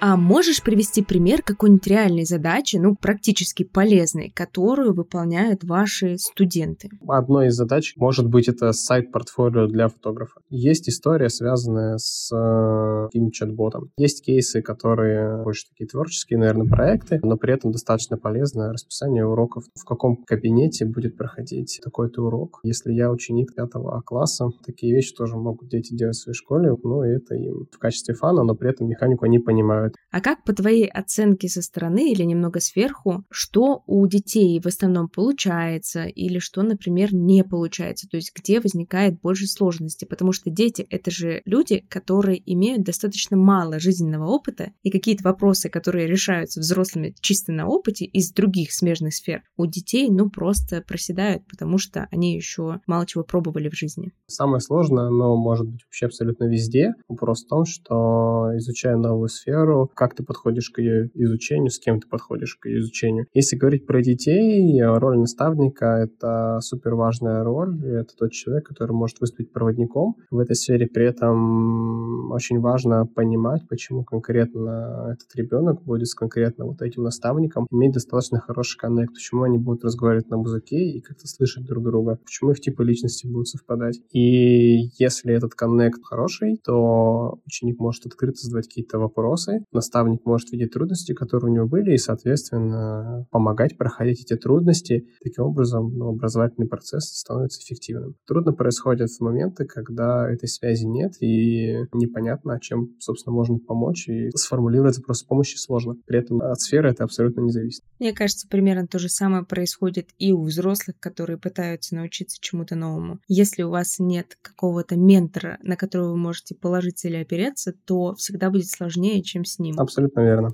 А 0.00 0.16
можешь 0.16 0.62
привести 0.62 1.02
пример 1.02 1.42
какой-нибудь 1.42 1.86
реальной 1.88 2.24
задачи, 2.24 2.76
ну, 2.76 2.94
практически 2.94 3.64
полезной, 3.64 4.30
которую 4.30 4.94
выполняют 4.94 5.64
ваши 5.64 6.18
студенты? 6.18 6.88
Одной 7.08 7.48
из 7.48 7.54
задач 7.54 7.94
может 7.96 8.28
быть 8.28 8.46
это 8.46 8.72
сайт-портфолио 8.72 9.66
для 9.66 9.88
фотографа. 9.88 10.40
Есть 10.50 10.88
история, 10.88 11.28
связанная 11.28 11.96
с 11.98 12.30
э, 12.32 13.06
каким 13.06 13.32
чат-ботом. 13.32 13.90
Есть 13.96 14.24
кейсы, 14.24 14.62
которые 14.62 15.42
больше 15.42 15.66
такие 15.68 15.88
творческие, 15.88 16.38
наверное, 16.38 16.68
проекты, 16.68 17.18
но 17.24 17.36
при 17.36 17.54
этом 17.54 17.72
достаточно 17.72 18.16
полезное 18.16 18.70
расписание 18.72 19.26
уроков. 19.26 19.64
В 19.74 19.84
каком 19.84 20.16
кабинете 20.24 20.84
будет 20.84 21.16
проходить 21.16 21.80
такой-то 21.82 22.22
урок. 22.22 22.60
Если 22.62 22.92
я 22.92 23.10
ученик 23.10 23.52
пятого 23.52 24.00
класса, 24.02 24.50
такие 24.64 24.94
вещи 24.94 25.12
тоже 25.12 25.36
могут 25.36 25.68
дети 25.68 25.92
делать 25.92 26.16
в 26.16 26.22
своей 26.22 26.36
школе, 26.36 26.72
ну, 26.84 27.02
это 27.02 27.34
им 27.34 27.66
в 27.72 27.78
качестве 27.78 28.14
фана, 28.14 28.44
но 28.44 28.54
при 28.54 28.70
этом 28.70 28.88
механику 28.88 29.24
они 29.24 29.40
понимают 29.40 29.87
бывает. 29.88 29.94
А 30.10 30.20
как 30.20 30.44
по 30.44 30.52
твоей 30.52 30.88
оценке 30.88 31.48
со 31.48 31.62
стороны 31.62 32.12
или 32.12 32.22
немного 32.22 32.60
сверху, 32.60 33.24
что 33.30 33.82
у 33.86 34.06
детей 34.06 34.60
в 34.60 34.66
основном 34.66 35.08
получается 35.08 36.04
или 36.04 36.38
что, 36.38 36.62
например, 36.62 37.12
не 37.12 37.44
получается? 37.44 38.08
То 38.08 38.16
есть 38.16 38.32
где 38.34 38.60
возникает 38.60 39.20
больше 39.20 39.46
сложности? 39.46 40.04
Потому 40.04 40.32
что 40.32 40.50
дети— 40.50 40.86
это 40.90 41.10
же 41.10 41.42
люди, 41.44 41.84
которые 41.88 42.40
имеют 42.52 42.84
достаточно 42.84 43.36
мало 43.36 43.78
жизненного 43.78 44.26
опыта, 44.26 44.72
и 44.82 44.90
какие-то 44.90 45.24
вопросы, 45.24 45.68
которые 45.68 46.06
решаются 46.06 46.60
взрослыми 46.60 47.14
чисто 47.20 47.52
на 47.52 47.66
опыте 47.66 48.04
из 48.04 48.32
других 48.32 48.72
смежных 48.72 49.14
сфер, 49.14 49.42
у 49.56 49.66
детей, 49.66 50.08
ну, 50.10 50.30
просто 50.30 50.82
проседают, 50.86 51.46
потому 51.48 51.78
что 51.78 52.08
они 52.10 52.34
еще 52.34 52.80
мало 52.86 53.06
чего 53.06 53.24
пробовали 53.24 53.68
в 53.68 53.74
жизни. 53.74 54.12
Самое 54.26 54.60
сложное, 54.60 55.10
но 55.10 55.36
может 55.36 55.66
быть 55.68 55.84
вообще 55.84 56.06
абсолютно 56.06 56.44
везде. 56.44 56.92
Вопрос 57.08 57.44
в 57.44 57.48
том, 57.48 57.64
что 57.64 58.50
изучая 58.56 58.96
новую 58.96 59.28
сферу, 59.28 59.77
как 59.86 60.14
ты 60.14 60.24
подходишь 60.24 60.70
к 60.70 60.78
ее 60.78 61.10
изучению, 61.14 61.70
с 61.70 61.78
кем 61.78 62.00
ты 62.00 62.08
подходишь 62.08 62.56
к 62.56 62.66
ее 62.66 62.80
изучению. 62.80 63.26
Если 63.32 63.56
говорить 63.56 63.86
про 63.86 64.02
детей, 64.02 64.80
роль 64.82 65.18
наставника— 65.18 65.86
это 66.04 66.58
супер 66.60 66.94
важная 66.94 67.44
роль. 67.44 67.84
Это 67.84 68.14
тот 68.16 68.32
человек, 68.32 68.66
который 68.66 68.92
может 68.92 69.20
выступить 69.20 69.52
проводником 69.52 70.16
в 70.30 70.38
этой 70.38 70.56
сфере. 70.56 70.86
При 70.86 71.06
этом 71.06 72.30
очень 72.32 72.60
важно 72.60 73.06
понимать, 73.06 73.62
почему 73.68 74.04
конкретно 74.04 75.12
этот 75.12 75.34
ребенок 75.34 75.82
будет 75.82 76.08
с 76.08 76.14
конкретно 76.14 76.66
вот 76.66 76.82
этим 76.82 77.02
наставником 77.02 77.66
иметь 77.70 77.92
достаточно 77.92 78.40
хороший 78.40 78.78
коннект, 78.78 79.14
почему 79.14 79.42
они 79.42 79.58
будут 79.58 79.84
разговаривать 79.84 80.30
на 80.30 80.36
музыке 80.36 80.76
и 80.76 81.00
как-то 81.00 81.26
слышать 81.26 81.64
друг 81.64 81.84
друга, 81.84 82.18
почему 82.24 82.50
их 82.50 82.60
типы 82.60 82.84
личности 82.84 83.26
будут 83.26 83.48
совпадать. 83.48 84.00
И 84.12 84.88
если 84.98 85.34
этот 85.34 85.54
коннект 85.54 86.00
хороший, 86.02 86.58
то 86.64 87.38
ученик 87.46 87.78
может 87.78 88.06
открыто 88.06 88.38
задавать 88.38 88.68
какие-то 88.68 88.98
вопросы, 88.98 89.64
наставник 89.72 90.24
может 90.24 90.50
видеть 90.52 90.72
трудности, 90.72 91.12
которые 91.12 91.50
у 91.50 91.54
него 91.54 91.66
были, 91.66 91.94
и, 91.94 91.98
соответственно, 91.98 93.26
помогать 93.30 93.76
проходить 93.76 94.22
эти 94.22 94.36
трудности. 94.38 95.06
Таким 95.22 95.44
образом, 95.44 95.96
ну, 95.96 96.08
образовательный 96.08 96.68
процесс 96.68 97.04
становится 97.04 97.60
эффективным. 97.60 98.16
Трудно 98.26 98.52
происходят 98.52 99.08
моменты, 99.20 99.64
когда 99.64 100.30
этой 100.30 100.48
связи 100.48 100.84
нет, 100.84 101.14
и 101.20 101.86
непонятно, 101.92 102.58
чем, 102.60 102.94
собственно, 102.98 103.34
можно 103.34 103.58
помочь, 103.58 104.08
и 104.08 104.30
сформулировать 104.30 104.94
запрос 104.94 105.22
помощи 105.22 105.56
сложно. 105.56 105.96
При 106.06 106.18
этом 106.18 106.40
от 106.40 106.60
сферы 106.60 106.90
это 106.90 107.04
абсолютно 107.04 107.40
не 107.40 107.50
зависит. 107.50 107.82
Мне 107.98 108.12
кажется, 108.12 108.48
примерно 108.48 108.86
то 108.86 108.98
же 108.98 109.08
самое 109.08 109.44
происходит 109.44 110.10
и 110.18 110.32
у 110.32 110.42
взрослых, 110.42 110.98
которые 111.00 111.38
пытаются 111.38 111.94
научиться 111.94 112.38
чему-то 112.40 112.74
новому. 112.74 113.18
Если 113.28 113.62
у 113.62 113.70
вас 113.70 113.98
нет 113.98 114.38
какого-то 114.42 114.96
ментора, 114.96 115.58
на 115.62 115.76
которого 115.76 116.10
вы 116.10 116.16
можете 116.16 116.54
положиться 116.54 117.08
или 117.08 117.16
опереться, 117.16 117.72
то 117.84 118.14
всегда 118.14 118.50
будет 118.50 118.68
сложнее, 118.68 119.22
чем 119.22 119.44
с 119.44 119.57
ним. 119.58 119.78
Абсолютно 119.78 120.20
верно. 120.20 120.50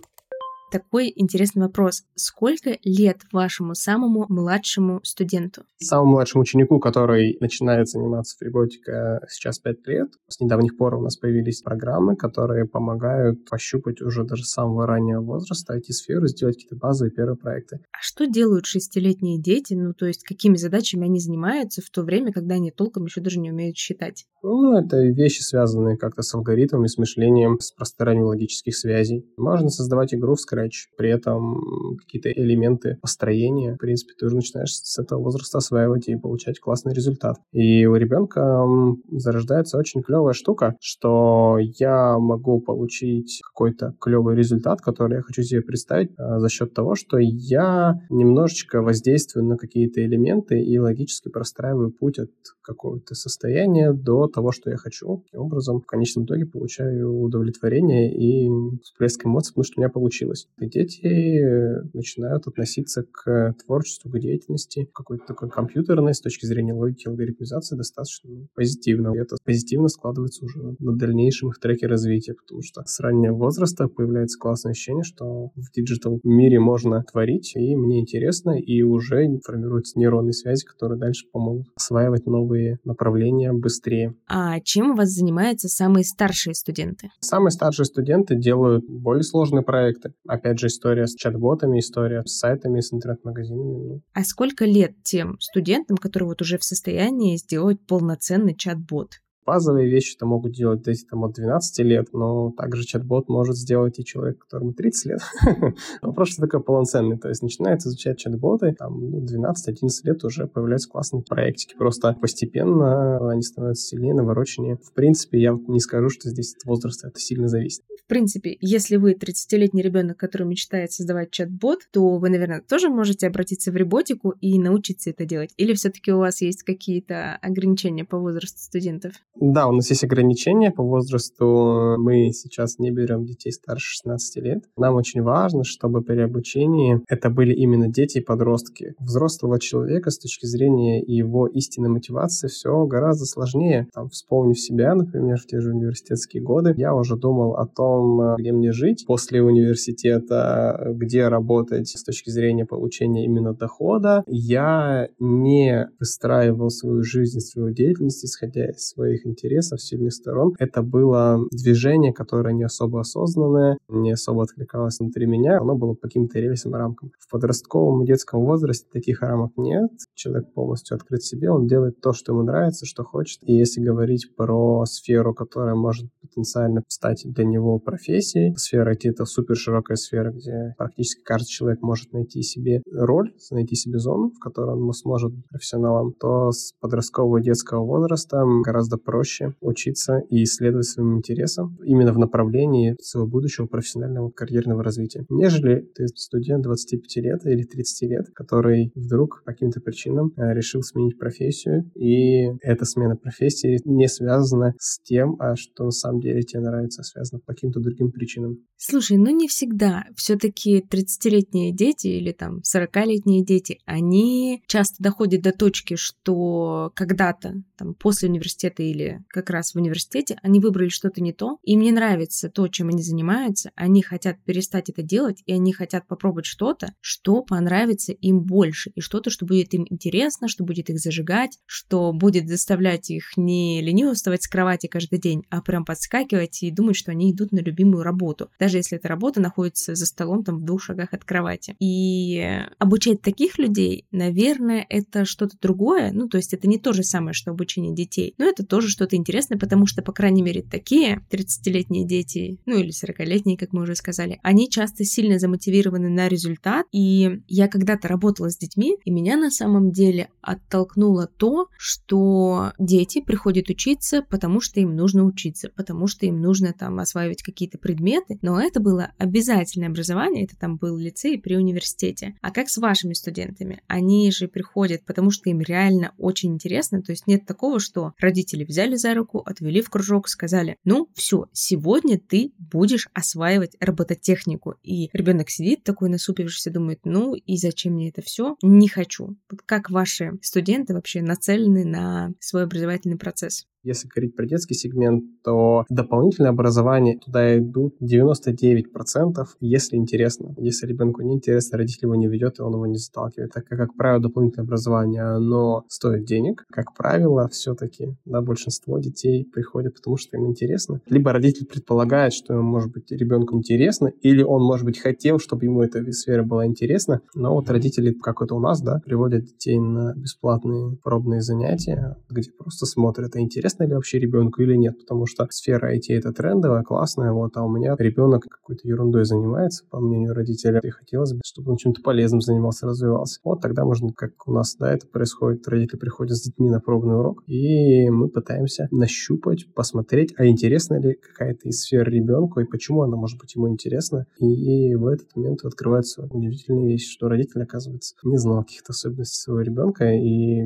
Такой 0.74 1.12
интересный 1.14 1.62
вопрос. 1.62 2.02
Сколько 2.16 2.76
лет 2.82 3.18
вашему 3.30 3.76
самому 3.76 4.26
младшему 4.28 4.98
студенту? 5.04 5.62
Самому 5.78 6.14
младшему 6.14 6.42
ученику, 6.42 6.80
который 6.80 7.36
начинает 7.38 7.88
заниматься 7.88 8.36
фриготика 8.36 9.24
сейчас 9.30 9.60
5 9.60 9.86
лет, 9.86 10.08
с 10.28 10.40
недавних 10.40 10.76
пор 10.76 10.96
у 10.96 11.00
нас 11.00 11.16
появились 11.16 11.62
программы, 11.62 12.16
которые 12.16 12.66
помогают 12.66 13.48
пощупать 13.48 14.02
уже 14.02 14.24
даже 14.24 14.42
с 14.42 14.50
самого 14.50 14.88
раннего 14.88 15.20
возраста 15.20 15.78
IT-сферу, 15.78 16.26
сделать 16.26 16.56
какие-то 16.56 16.74
базовые 16.74 17.12
первые 17.12 17.36
проекты. 17.36 17.76
А 17.92 17.98
что 18.00 18.26
делают 18.26 18.66
шестилетние 18.66 19.40
дети? 19.40 19.74
Ну, 19.74 19.94
то 19.94 20.06
есть 20.06 20.24
какими 20.24 20.56
задачами 20.56 21.04
они 21.04 21.20
занимаются 21.20 21.82
в 21.82 21.90
то 21.90 22.02
время, 22.02 22.32
когда 22.32 22.56
они 22.56 22.72
толком 22.72 23.04
еще 23.04 23.20
даже 23.20 23.38
не 23.38 23.52
умеют 23.52 23.76
считать? 23.76 24.24
Ну, 24.42 24.76
это 24.76 24.96
вещи, 25.04 25.40
связанные 25.40 25.96
как-то 25.96 26.22
с 26.22 26.34
алгоритмами, 26.34 26.88
с 26.88 26.98
мышлением, 26.98 27.60
с 27.60 27.70
пространием 27.70 28.26
логических 28.26 28.76
связей. 28.76 29.24
Можно 29.36 29.68
создавать 29.68 30.12
игру 30.12 30.34
в 30.34 30.40
Scratch, 30.64 30.88
при 30.96 31.10
этом 31.10 31.96
какие-то 31.98 32.30
элементы 32.30 32.98
построения, 33.00 33.74
в 33.74 33.78
принципе, 33.78 34.12
ты 34.18 34.26
уже 34.26 34.36
начинаешь 34.36 34.74
с 34.74 34.98
этого 34.98 35.22
возраста 35.22 35.58
осваивать 35.58 36.08
и 36.08 36.16
получать 36.16 36.60
классный 36.60 36.94
результат. 36.94 37.36
И 37.52 37.86
у 37.86 37.94
ребенка 37.96 38.64
зарождается 39.10 39.78
очень 39.78 40.02
клевая 40.02 40.32
штука, 40.32 40.76
что 40.80 41.58
я 41.78 42.18
могу 42.18 42.60
получить 42.60 43.40
какой-то 43.44 43.94
клевый 44.00 44.36
результат, 44.36 44.80
который 44.80 45.16
я 45.16 45.22
хочу 45.22 45.42
себе 45.42 45.62
представить 45.62 46.10
а, 46.18 46.38
за 46.40 46.48
счет 46.48 46.74
того, 46.74 46.94
что 46.94 47.18
я 47.18 47.94
немножечко 48.10 48.82
воздействую 48.82 49.46
на 49.46 49.56
какие-то 49.56 50.04
элементы 50.04 50.60
и 50.60 50.78
логически 50.78 51.28
простраиваю 51.28 51.90
путь 51.90 52.18
от 52.18 52.30
какого-то 52.62 53.14
состояния 53.14 53.92
до 53.92 54.26
того, 54.26 54.52
что 54.52 54.70
я 54.70 54.76
хочу. 54.76 55.22
Таким 55.26 55.42
образом, 55.42 55.80
в 55.80 55.86
конечном 55.86 56.24
итоге 56.24 56.46
получаю 56.46 57.20
удовлетворение 57.20 58.14
и 58.14 58.48
всплеск 58.82 59.24
эмоций, 59.26 59.52
потому 59.52 59.64
что 59.64 59.74
у 59.76 59.80
меня 59.82 59.90
получилось. 59.90 60.48
И 60.60 60.68
дети 60.68 61.94
начинают 61.94 62.46
относиться 62.46 63.02
к 63.02 63.54
творчеству, 63.64 64.10
к 64.10 64.18
деятельности, 64.18 64.88
какой-то 64.94 65.24
такой 65.26 65.50
компьютерной 65.50 66.14
с 66.14 66.20
точки 66.20 66.46
зрения 66.46 66.72
логики 66.72 67.08
алгоритмизации 67.08 67.76
достаточно 67.76 68.30
позитивно. 68.54 69.12
И 69.14 69.18
это 69.18 69.36
позитивно 69.44 69.88
складывается 69.88 70.44
уже 70.44 70.76
на 70.78 70.96
дальнейшем 70.96 71.48
их 71.48 71.58
треке 71.58 71.86
развития, 71.86 72.34
потому 72.34 72.62
что 72.62 72.82
с 72.84 73.00
раннего 73.00 73.34
возраста 73.34 73.88
появляется 73.88 74.38
классное 74.38 74.70
ощущение, 74.70 75.02
что 75.02 75.50
в 75.56 75.72
digital 75.74 76.20
мире 76.22 76.60
можно 76.60 77.02
творить, 77.02 77.54
и 77.56 77.74
мне 77.74 78.00
интересно, 78.00 78.52
и 78.58 78.82
уже 78.82 79.26
формируются 79.44 79.98
нейронные 79.98 80.32
связи, 80.32 80.64
которые 80.64 80.98
дальше 80.98 81.26
помогут 81.32 81.66
осваивать 81.76 82.26
новые 82.26 82.78
направления 82.84 83.52
быстрее. 83.52 84.14
А 84.28 84.60
чем 84.60 84.92
у 84.92 84.94
вас 84.94 85.10
занимаются 85.10 85.68
самые 85.68 86.04
старшие 86.04 86.54
студенты? 86.54 87.10
Самые 87.20 87.50
старшие 87.50 87.86
студенты 87.86 88.36
делают 88.36 88.84
более 88.88 89.24
сложные 89.24 89.62
проекты. 89.62 90.12
Опять 90.34 90.58
же, 90.58 90.66
история 90.66 91.06
с 91.06 91.14
чат-ботами, 91.14 91.78
история 91.78 92.24
с 92.24 92.38
сайтами, 92.38 92.80
с 92.80 92.92
интернет-магазинами. 92.92 93.88
Ну. 93.88 94.02
А 94.14 94.24
сколько 94.24 94.64
лет 94.64 94.96
тем 95.04 95.38
студентам, 95.38 95.96
которые 95.96 96.26
вот 96.28 96.42
уже 96.42 96.58
в 96.58 96.64
состоянии 96.64 97.36
сделать 97.36 97.78
полноценный 97.86 98.56
чат-бот? 98.56 99.20
Базовые 99.46 99.90
вещи 99.90 100.16
это 100.16 100.26
могут 100.26 100.52
делать 100.52 100.82
дети 100.82 101.04
там, 101.04 101.24
от 101.24 101.34
12 101.34 101.78
лет, 101.80 102.08
но 102.12 102.52
также 102.56 102.84
чат-бот 102.84 103.28
может 103.28 103.56
сделать 103.56 103.98
и 103.98 104.04
человек, 104.04 104.38
которому 104.38 104.72
30 104.72 105.06
лет. 105.06 105.20
Вопрос, 106.02 106.30
что 106.30 106.42
такое 106.42 106.60
полноценный. 106.60 107.18
То 107.18 107.28
есть 107.28 107.42
начинается 107.42 107.88
изучать 107.88 108.18
чат-боты, 108.18 108.74
там 108.78 109.10
ну, 109.10 109.18
12-11 109.24 109.88
лет 110.04 110.24
уже 110.24 110.46
появляются 110.46 110.88
классные 110.88 111.22
проектики. 111.22 111.74
Просто 111.76 112.16
постепенно 112.20 113.30
они 113.30 113.42
становятся 113.42 113.88
сильнее, 113.88 114.14
навороченнее. 114.14 114.76
В 114.76 114.92
принципе, 114.92 115.40
я 115.40 115.58
не 115.68 115.80
скажу, 115.80 116.08
что 116.08 116.30
здесь 116.30 116.54
от 116.54 116.64
возраста 116.64 117.08
это 117.08 117.20
сильно 117.20 117.48
зависит. 117.48 117.82
В 118.04 118.06
принципе, 118.06 118.58
если 118.60 118.96
вы 118.96 119.14
30-летний 119.14 119.80
ребенок, 119.82 120.18
который 120.18 120.46
мечтает 120.46 120.92
создавать 120.92 121.30
чат-бот, 121.30 121.80
то 121.90 122.18
вы, 122.18 122.28
наверное, 122.28 122.60
тоже 122.60 122.90
можете 122.90 123.26
обратиться 123.26 123.72
в 123.72 123.76
роботику 123.76 124.34
и 124.40 124.58
научиться 124.58 125.10
это 125.10 125.24
делать. 125.24 125.54
Или 125.56 125.72
все-таки 125.72 126.12
у 126.12 126.18
вас 126.18 126.42
есть 126.42 126.64
какие-то 126.64 127.36
ограничения 127.40 128.04
по 128.04 128.18
возрасту 128.18 128.58
студентов? 128.58 129.14
Да, 129.40 129.66
у 129.66 129.72
нас 129.72 129.90
есть 129.90 130.04
ограничения 130.04 130.70
по 130.70 130.82
возрасту. 130.82 131.96
Мы 131.98 132.30
сейчас 132.32 132.78
не 132.78 132.90
берем 132.92 133.24
детей 133.24 133.50
старше 133.50 133.94
16 133.94 134.44
лет. 134.44 134.64
Нам 134.76 134.94
очень 134.94 135.22
важно, 135.22 135.64
чтобы 135.64 136.02
при 136.02 136.20
обучении 136.20 137.00
это 137.08 137.30
были 137.30 137.52
именно 137.52 137.88
дети 137.88 138.18
и 138.18 138.24
подростки. 138.24 138.94
Взрослого 139.00 139.58
человека 139.58 140.10
с 140.10 140.18
точки 140.18 140.46
зрения 140.46 141.02
его 141.02 141.48
истинной 141.48 141.88
мотивации 141.88 142.46
все 142.46 142.86
гораздо 142.86 143.24
сложнее. 143.24 143.88
Там, 143.92 144.08
вспомнив 144.08 144.58
себя, 144.58 144.94
например, 144.94 145.38
в 145.38 145.46
те 145.46 145.60
же 145.60 145.70
университетские 145.70 146.42
годы, 146.42 146.74
я 146.76 146.94
уже 146.94 147.16
думал 147.16 147.56
о 147.56 147.66
том, 147.66 148.36
где 148.38 148.52
мне 148.52 148.70
жить 148.72 149.04
после 149.06 149.42
университета, 149.42 150.92
где 150.94 151.26
работать 151.26 151.88
с 151.88 152.04
точки 152.04 152.30
зрения 152.30 152.66
получения 152.66 153.24
именно 153.24 153.52
дохода. 153.52 154.22
Я 154.28 155.08
не 155.18 155.88
выстраивал 155.98 156.70
свою 156.70 157.02
жизнь, 157.02 157.40
свою 157.40 157.74
деятельность, 157.74 158.24
исходя 158.24 158.70
из 158.70 158.88
своих 158.88 159.23
интересов, 159.26 159.80
сильных 159.82 160.12
сторон. 160.12 160.54
Это 160.58 160.82
было 160.82 161.40
движение, 161.50 162.12
которое 162.12 162.54
не 162.54 162.64
особо 162.64 163.00
осознанное, 163.00 163.78
не 163.88 164.12
особо 164.12 164.42
откликалось 164.42 164.98
внутри 165.00 165.26
меня, 165.26 165.58
оно 165.58 165.76
было 165.76 165.94
по 165.94 166.02
каким-то 166.02 166.38
рельсам 166.38 166.74
и 166.74 166.78
рамкам. 166.78 167.12
В 167.18 167.30
подростковом 167.30 168.02
и 168.02 168.06
детском 168.06 168.44
возрасте 168.44 168.86
таких 168.92 169.22
рамок 169.22 169.52
нет. 169.56 169.90
Человек 170.14 170.52
полностью 170.52 170.96
открыт 170.96 171.22
себе, 171.22 171.50
он 171.50 171.66
делает 171.66 172.00
то, 172.00 172.12
что 172.12 172.32
ему 172.32 172.42
нравится, 172.42 172.86
что 172.86 173.04
хочет. 173.04 173.40
И 173.42 173.54
если 173.54 173.80
говорить 173.80 174.34
про 174.36 174.84
сферу, 174.86 175.34
которая 175.34 175.74
может 175.74 176.10
потенциально 176.20 176.82
стать 176.88 177.22
для 177.24 177.44
него 177.44 177.78
профессией, 177.78 178.54
сфера 178.56 178.94
IT— 178.94 179.00
это 179.04 179.24
супер 179.24 179.56
широкая 179.56 179.96
сфера, 179.96 180.30
где 180.30 180.74
практически 180.76 181.22
каждый 181.22 181.48
человек 181.48 181.82
может 181.82 182.12
найти 182.12 182.42
себе 182.42 182.82
роль, 182.92 183.32
найти 183.50 183.74
себе 183.74 183.98
зону, 183.98 184.30
в 184.30 184.38
которой 184.38 184.76
он 184.76 184.92
сможет 184.92 185.32
быть 185.32 185.46
профессионалом, 185.48 186.12
то 186.12 186.50
с 186.50 186.72
подросткового 186.80 187.38
и 187.38 187.42
детского 187.42 187.84
возраста 187.84 188.44
гораздо 188.64 188.96
проще 188.96 189.13
проще 189.14 189.54
учиться 189.60 190.22
и 190.28 190.42
исследовать 190.42 190.86
своим 190.86 191.18
интересам 191.18 191.78
именно 191.84 192.12
в 192.12 192.18
направлении 192.18 192.96
своего 193.00 193.28
будущего 193.28 193.66
профессионального 193.66 194.30
карьерного 194.30 194.82
развития, 194.82 195.24
нежели 195.28 195.88
ты 195.94 196.08
студент 196.08 196.64
25 196.64 197.16
лет 197.24 197.46
или 197.46 197.62
30 197.62 198.10
лет, 198.10 198.26
который 198.34 198.90
вдруг 198.96 199.42
по 199.44 199.52
каким-то 199.52 199.80
причинам 199.80 200.32
э, 200.36 200.52
решил 200.52 200.82
сменить 200.82 201.16
профессию, 201.16 201.88
и 201.94 202.46
эта 202.60 202.84
смена 202.84 203.14
профессии 203.14 203.78
не 203.84 204.08
связана 204.08 204.74
с 204.80 204.98
тем, 205.00 205.36
а 205.38 205.54
что 205.54 205.84
на 205.84 205.92
самом 205.92 206.20
деле 206.20 206.42
тебе 206.42 206.62
нравится, 206.62 207.02
а 207.02 207.04
связана 207.04 207.38
по 207.38 207.52
каким-то 207.52 207.78
другим 207.78 208.10
причинам. 208.10 208.58
Слушай, 208.76 209.16
ну 209.16 209.30
не 209.30 209.46
всегда. 209.46 210.04
Все-таки 210.16 210.80
30-летние 210.80 211.72
дети 211.72 212.08
или 212.08 212.32
там 212.32 212.58
40-летние 212.58 213.44
дети, 213.44 213.78
они 213.86 214.62
часто 214.66 214.96
доходят 214.98 215.42
до 215.42 215.52
точки, 215.52 215.94
что 215.96 216.90
когда-то, 216.96 217.62
там, 217.76 217.94
после 217.94 218.28
университета 218.28 218.82
или 218.82 219.03
или 219.04 219.24
как 219.28 219.50
раз 219.50 219.72
в 219.72 219.76
университете, 219.76 220.38
они 220.42 220.60
выбрали 220.60 220.88
что-то 220.88 221.20
не 221.22 221.32
то, 221.32 221.58
им 221.62 221.80
не 221.80 221.92
нравится 221.92 222.48
то, 222.50 222.68
чем 222.68 222.88
они 222.88 223.02
занимаются, 223.02 223.70
они 223.74 224.02
хотят 224.02 224.42
перестать 224.44 224.90
это 224.90 225.02
делать, 225.02 225.42
и 225.46 225.52
они 225.52 225.72
хотят 225.72 226.06
попробовать 226.06 226.46
что-то, 226.46 226.94
что 227.00 227.42
понравится 227.42 228.12
им 228.12 228.40
больше, 228.40 228.90
и 228.94 229.00
что-то, 229.00 229.30
что 229.30 229.46
будет 229.46 229.74
им 229.74 229.86
интересно, 229.88 230.48
что 230.48 230.64
будет 230.64 230.90
их 230.90 230.98
зажигать, 230.98 231.58
что 231.66 232.12
будет 232.12 232.48
заставлять 232.48 233.10
их 233.10 233.36
не 233.36 233.82
лениво 233.82 234.14
вставать 234.14 234.42
с 234.42 234.48
кровати 234.48 234.86
каждый 234.86 235.18
день, 235.18 235.44
а 235.50 235.62
прям 235.62 235.84
подскакивать 235.84 236.62
и 236.62 236.70
думать, 236.70 236.96
что 236.96 237.10
они 237.10 237.32
идут 237.32 237.52
на 237.52 237.58
любимую 237.58 238.02
работу, 238.02 238.50
даже 238.58 238.78
если 238.78 238.98
эта 238.98 239.08
работа 239.08 239.40
находится 239.40 239.94
за 239.94 240.06
столом 240.06 240.44
там 240.44 240.58
в 240.58 240.64
двух 240.64 240.82
шагах 240.82 241.12
от 241.12 241.24
кровати. 241.24 241.76
И 241.78 242.42
обучать 242.78 243.20
таких 243.20 243.58
людей, 243.58 244.06
наверное, 244.10 244.86
это 244.88 245.24
что-то 245.24 245.56
другое, 245.60 246.12
ну, 246.12 246.28
то 246.28 246.36
есть 246.36 246.54
это 246.54 246.68
не 246.68 246.78
то 246.78 246.92
же 246.92 247.02
самое, 247.02 247.34
что 247.34 247.50
обучение 247.50 247.94
детей, 247.94 248.34
но 248.38 248.46
это 248.46 248.64
тоже 248.64 248.88
что-то 248.94 249.16
интересное, 249.16 249.58
потому 249.58 249.86
что, 249.86 250.02
по 250.02 250.12
крайней 250.12 250.42
мере, 250.42 250.62
такие 250.62 251.20
30-летние 251.30 252.06
дети, 252.06 252.58
ну 252.64 252.78
или 252.78 252.90
40-летние, 252.90 253.58
как 253.58 253.72
мы 253.72 253.82
уже 253.82 253.94
сказали, 253.96 254.38
они 254.42 254.70
часто 254.70 255.04
сильно 255.04 255.38
замотивированы 255.38 256.08
на 256.08 256.28
результат. 256.28 256.86
И 256.92 257.40
я 257.48 257.68
когда-то 257.68 258.08
работала 258.08 258.50
с 258.50 258.56
детьми, 258.56 258.96
и 259.04 259.10
меня 259.10 259.36
на 259.36 259.50
самом 259.50 259.90
деле 259.90 260.28
оттолкнуло 260.40 261.26
то, 261.26 261.66
что 261.76 262.72
дети 262.78 263.20
приходят 263.20 263.68
учиться, 263.68 264.22
потому 264.22 264.60
что 264.60 264.80
им 264.80 264.94
нужно 264.94 265.24
учиться, 265.24 265.70
потому 265.74 266.06
что 266.06 266.26
им 266.26 266.40
нужно 266.40 266.72
там 266.72 266.98
осваивать 267.00 267.42
какие-то 267.42 267.78
предметы, 267.78 268.38
но 268.42 268.60
это 268.60 268.80
было 268.80 269.10
обязательное 269.18 269.88
образование, 269.88 270.44
это 270.44 270.56
там 270.56 270.76
был 270.76 270.96
лицей 270.96 271.38
при 271.38 271.56
университете. 271.56 272.36
А 272.42 272.50
как 272.50 272.68
с 272.68 272.78
вашими 272.78 273.14
студентами? 273.14 273.82
Они 273.88 274.30
же 274.30 274.46
приходят, 274.46 275.04
потому 275.04 275.30
что 275.30 275.50
им 275.50 275.60
реально 275.60 276.12
очень 276.18 276.52
интересно, 276.52 277.02
то 277.02 277.12
есть 277.12 277.26
нет 277.26 277.46
такого, 277.46 277.80
что 277.80 278.12
родители 278.18 278.64
взяли 278.64 278.83
взяли 278.84 278.96
за 278.96 279.14
руку, 279.14 279.38
отвели 279.38 279.80
в 279.82 279.90
кружок, 279.90 280.28
сказали, 280.28 280.76
ну 280.84 281.08
все, 281.14 281.46
сегодня 281.52 282.18
ты 282.18 282.52
будешь 282.58 283.08
осваивать 283.14 283.76
робототехнику. 283.80 284.74
И 284.82 285.08
ребенок 285.12 285.50
сидит 285.50 285.84
такой 285.84 286.08
насупившийся, 286.10 286.70
думает, 286.70 287.00
ну 287.04 287.34
и 287.34 287.56
зачем 287.56 287.94
мне 287.94 288.10
это 288.10 288.22
все? 288.22 288.56
Не 288.62 288.88
хочу. 288.88 289.36
Как 289.66 289.90
ваши 289.90 290.32
студенты 290.42 290.94
вообще 290.94 291.22
нацелены 291.22 291.84
на 291.84 292.32
свой 292.40 292.64
образовательный 292.64 293.16
процесс? 293.16 293.66
Если 293.84 294.08
говорить 294.08 294.34
про 294.34 294.46
детский 294.46 294.74
сегмент, 294.74 295.24
то 295.44 295.84
дополнительное 295.90 296.50
образование 296.50 297.18
туда 297.18 297.58
идут 297.58 297.96
99%, 298.02 299.44
если 299.60 299.96
интересно. 299.96 300.54
Если 300.56 300.86
ребенку 300.86 301.20
не 301.20 301.34
интересно, 301.34 301.76
родитель 301.76 302.06
его 302.06 302.14
не 302.14 302.26
ведет, 302.26 302.58
и 302.58 302.62
он 302.62 302.72
его 302.72 302.86
не 302.86 302.96
заталкивает. 302.96 303.52
Так 303.52 303.66
как, 303.66 303.78
как 303.78 303.94
правило, 303.94 304.22
дополнительное 304.22 304.64
образование, 304.64 305.22
оно 305.22 305.84
стоит 305.88 306.24
денег. 306.24 306.64
Как 306.70 306.94
правило, 306.96 307.46
все-таки 307.48 308.16
да, 308.24 308.40
большинство 308.40 308.98
детей 308.98 309.44
приходят, 309.44 309.96
потому 309.96 310.16
что 310.16 310.38
им 310.38 310.46
интересно. 310.46 311.02
Либо 311.06 311.32
родитель 311.32 311.66
предполагает, 311.66 312.32
что, 312.32 312.54
может 312.54 312.90
быть, 312.90 313.12
ребенку 313.12 313.54
интересно, 313.54 314.10
или 314.22 314.42
он, 314.42 314.62
может 314.62 314.86
быть, 314.86 314.98
хотел, 314.98 315.38
чтобы 315.38 315.66
ему 315.66 315.82
эта 315.82 316.02
сфера 316.12 316.42
была 316.42 316.66
интересна. 316.66 317.20
Но 317.34 317.54
вот 317.54 317.68
родители, 317.68 318.12
как 318.12 318.40
это 318.40 318.54
у 318.54 318.60
нас, 318.60 318.80
да, 318.80 319.02
приводят 319.04 319.44
детей 319.44 319.78
на 319.78 320.14
бесплатные 320.14 320.96
пробные 321.02 321.42
занятия, 321.42 322.16
где 322.30 322.50
просто 322.50 322.86
смотрят, 322.86 323.36
а 323.36 323.40
интересно 323.40 323.73
ли 323.82 323.94
вообще 323.94 324.18
ребенку 324.18 324.62
или 324.62 324.76
нет, 324.76 324.98
потому 324.98 325.26
что 325.26 325.46
сфера 325.50 325.94
IT 325.94 326.04
это 326.10 326.32
трендовая, 326.32 326.82
классная, 326.82 327.32
вот, 327.32 327.56
а 327.56 327.64
у 327.64 327.68
меня 327.68 327.96
ребенок 327.98 328.44
какой-то 328.44 328.86
ерундой 328.86 329.24
занимается, 329.24 329.84
по 329.90 329.98
мнению 329.98 330.34
родителя, 330.34 330.80
и 330.82 330.90
хотелось 330.90 331.32
бы, 331.32 331.40
чтобы 331.44 331.72
он 331.72 331.76
чем-то 331.76 332.02
полезным 332.02 332.40
занимался, 332.40 332.86
развивался. 332.86 333.40
Вот 333.44 333.60
тогда 333.60 333.84
можно, 333.84 334.12
как 334.12 334.32
у 334.46 334.52
нас, 334.52 334.76
да, 334.78 334.92
это 334.92 335.06
происходит, 335.06 335.66
родители 335.66 335.98
приходят 335.98 336.36
с 336.36 336.42
детьми 336.42 336.70
на 336.70 336.80
пробный 336.80 337.16
урок, 337.16 337.42
и 337.46 338.08
мы 338.10 338.28
пытаемся 338.28 338.88
нащупать, 338.90 339.72
посмотреть, 339.74 340.34
а 340.36 340.46
интересна 340.46 341.00
ли 341.00 341.14
какая-то 341.14 341.68
из 341.68 341.80
сфер 341.80 342.08
ребенку, 342.08 342.60
и 342.60 342.64
почему 342.64 343.02
она 343.02 343.16
может 343.16 343.38
быть 343.38 343.54
ему 343.54 343.68
интересна. 343.68 344.26
И 344.38 344.94
в 344.94 345.06
этот 345.06 345.34
момент 345.34 345.64
открывается 345.64 346.28
удивительная 346.30 346.86
вещь, 346.86 347.10
что 347.10 347.28
родитель, 347.28 347.62
оказывается, 347.62 348.14
не 348.22 348.36
знал 348.36 348.62
каких-то 348.62 348.92
особенностей 348.92 349.40
своего 349.40 349.62
ребенка, 349.62 350.12
и 350.12 350.62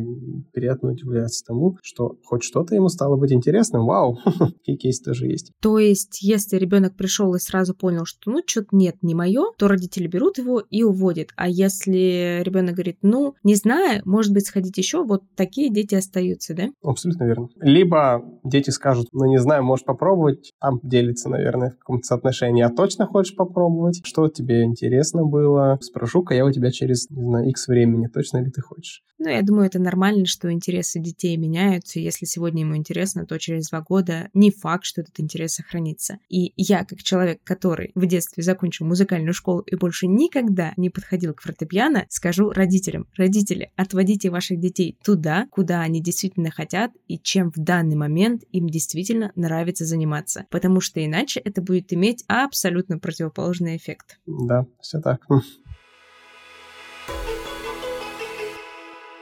приятно 0.53 0.93
удивляется 0.93 1.45
тому, 1.45 1.77
что 1.83 2.17
хоть 2.25 2.43
что-то 2.43 2.75
ему 2.75 2.89
стало 2.99 3.17
быть 3.17 3.33
интересным. 3.33 3.87
Вау, 3.87 4.19
такие 4.25 4.77
кейсы 4.77 5.05
тоже 5.05 5.27
есть. 5.27 5.53
То 5.61 5.79
есть, 5.79 6.21
если 6.21 6.57
ребенок 6.57 6.97
пришел 6.97 7.33
и 7.35 7.39
сразу 7.39 7.75
понял, 7.75 8.05
что 8.05 8.31
ну 8.31 8.41
что-то 8.45 8.69
нет, 8.73 8.97
не 9.03 9.15
мое, 9.15 9.53
то 9.57 9.69
родители 9.69 10.09
берут 10.09 10.39
его 10.39 10.61
и 10.69 10.83
уводят. 10.83 11.29
А 11.37 11.49
если 11.49 12.43
ребенок 12.43 12.75
говорит, 12.75 12.99
ну, 13.03 13.35
не 13.45 13.55
знаю, 13.55 14.03
может 14.05 14.33
быть, 14.33 14.47
сходить 14.47 14.77
еще, 14.79 15.05
вот 15.05 15.23
такие 15.37 15.71
дети 15.71 15.95
остаются, 15.95 16.55
да? 16.55 16.65
Абсолютно 16.83 17.25
верно. 17.25 17.49
Либо 17.61 18.25
дети 18.43 18.71
скажут, 18.71 19.07
ну, 19.13 19.27
не 19.27 19.39
знаю, 19.39 19.63
можешь 19.63 19.85
попробовать, 19.85 20.53
там 20.61 20.81
делится, 20.83 21.29
наверное, 21.29 21.71
в 21.71 21.79
каком-то 21.79 22.07
соотношении, 22.07 22.63
а 22.63 22.71
точно 22.71 23.07
хочешь 23.07 23.37
попробовать, 23.37 24.01
что 24.05 24.29
тебе 24.29 24.65
интересно 24.65 25.25
было, 25.25 25.79
спрошу-ка 25.81 26.35
я 26.35 26.45
у 26.45 26.53
тебя 26.53 26.71
через, 26.71 27.09
не 27.11 27.23
знаю, 27.23 27.49
x 27.49 27.69
времени, 27.69 28.07
точно 28.07 28.39
ли 28.39 28.51
ты 28.51 28.61
хочешь. 28.61 29.03
Ну, 29.19 29.29
я 29.29 29.43
думаю, 29.43 29.67
это 29.67 29.81
нормально, 29.81 30.27
что 30.27 30.53
интересы 30.53 31.01
детей 31.01 31.37
меняются. 31.37 31.99
Если 31.99 32.25
сегодня 32.25 32.63
ему 32.63 32.77
интересно, 32.77 33.27
то 33.27 33.37
через 33.39 33.69
два 33.69 33.81
года 33.81 34.29
не 34.33 34.53
факт, 34.53 34.85
что 34.85 35.01
этот 35.01 35.19
интерес 35.19 35.55
сохранится. 35.55 36.19
И 36.29 36.53
я, 36.57 36.85
как 36.85 37.03
человек, 37.03 37.41
который 37.43 37.91
в 37.97 38.07
детстве 38.07 38.45
закончил 38.45 38.87
музыкальную 38.87 39.35
школу 39.35 39.61
и 39.63 39.75
больше 39.75 40.07
никогда 40.07 40.73
не 40.77 40.89
подходил 40.89 41.35
к 41.35 41.43
фортепиано, 41.43 42.07
скажу 42.09 42.51
родителям, 42.51 43.09
родители, 43.17 43.73
отводите 43.75 44.31
ваших 44.31 44.61
детей 44.61 44.97
туда, 45.03 45.49
куда 45.51 45.81
они 45.81 46.01
действительно 46.01 46.53
хотят 46.53 46.93
и 47.09 47.19
чем 47.19 47.51
в 47.51 47.59
данный 47.59 47.97
момент 47.97 48.45
им 48.53 48.69
действительно 48.69 49.33
нравится 49.35 49.85
заниматься. 49.85 50.47
Потому 50.51 50.81
что 50.81 51.05
иначе 51.05 51.41
это 51.41 51.61
будет 51.61 51.93
иметь 51.93 52.25
абсолютно 52.27 52.99
противоположный 52.99 53.77
эффект. 53.77 54.19
Да, 54.27 54.67
все 54.81 55.01
так. 55.01 55.27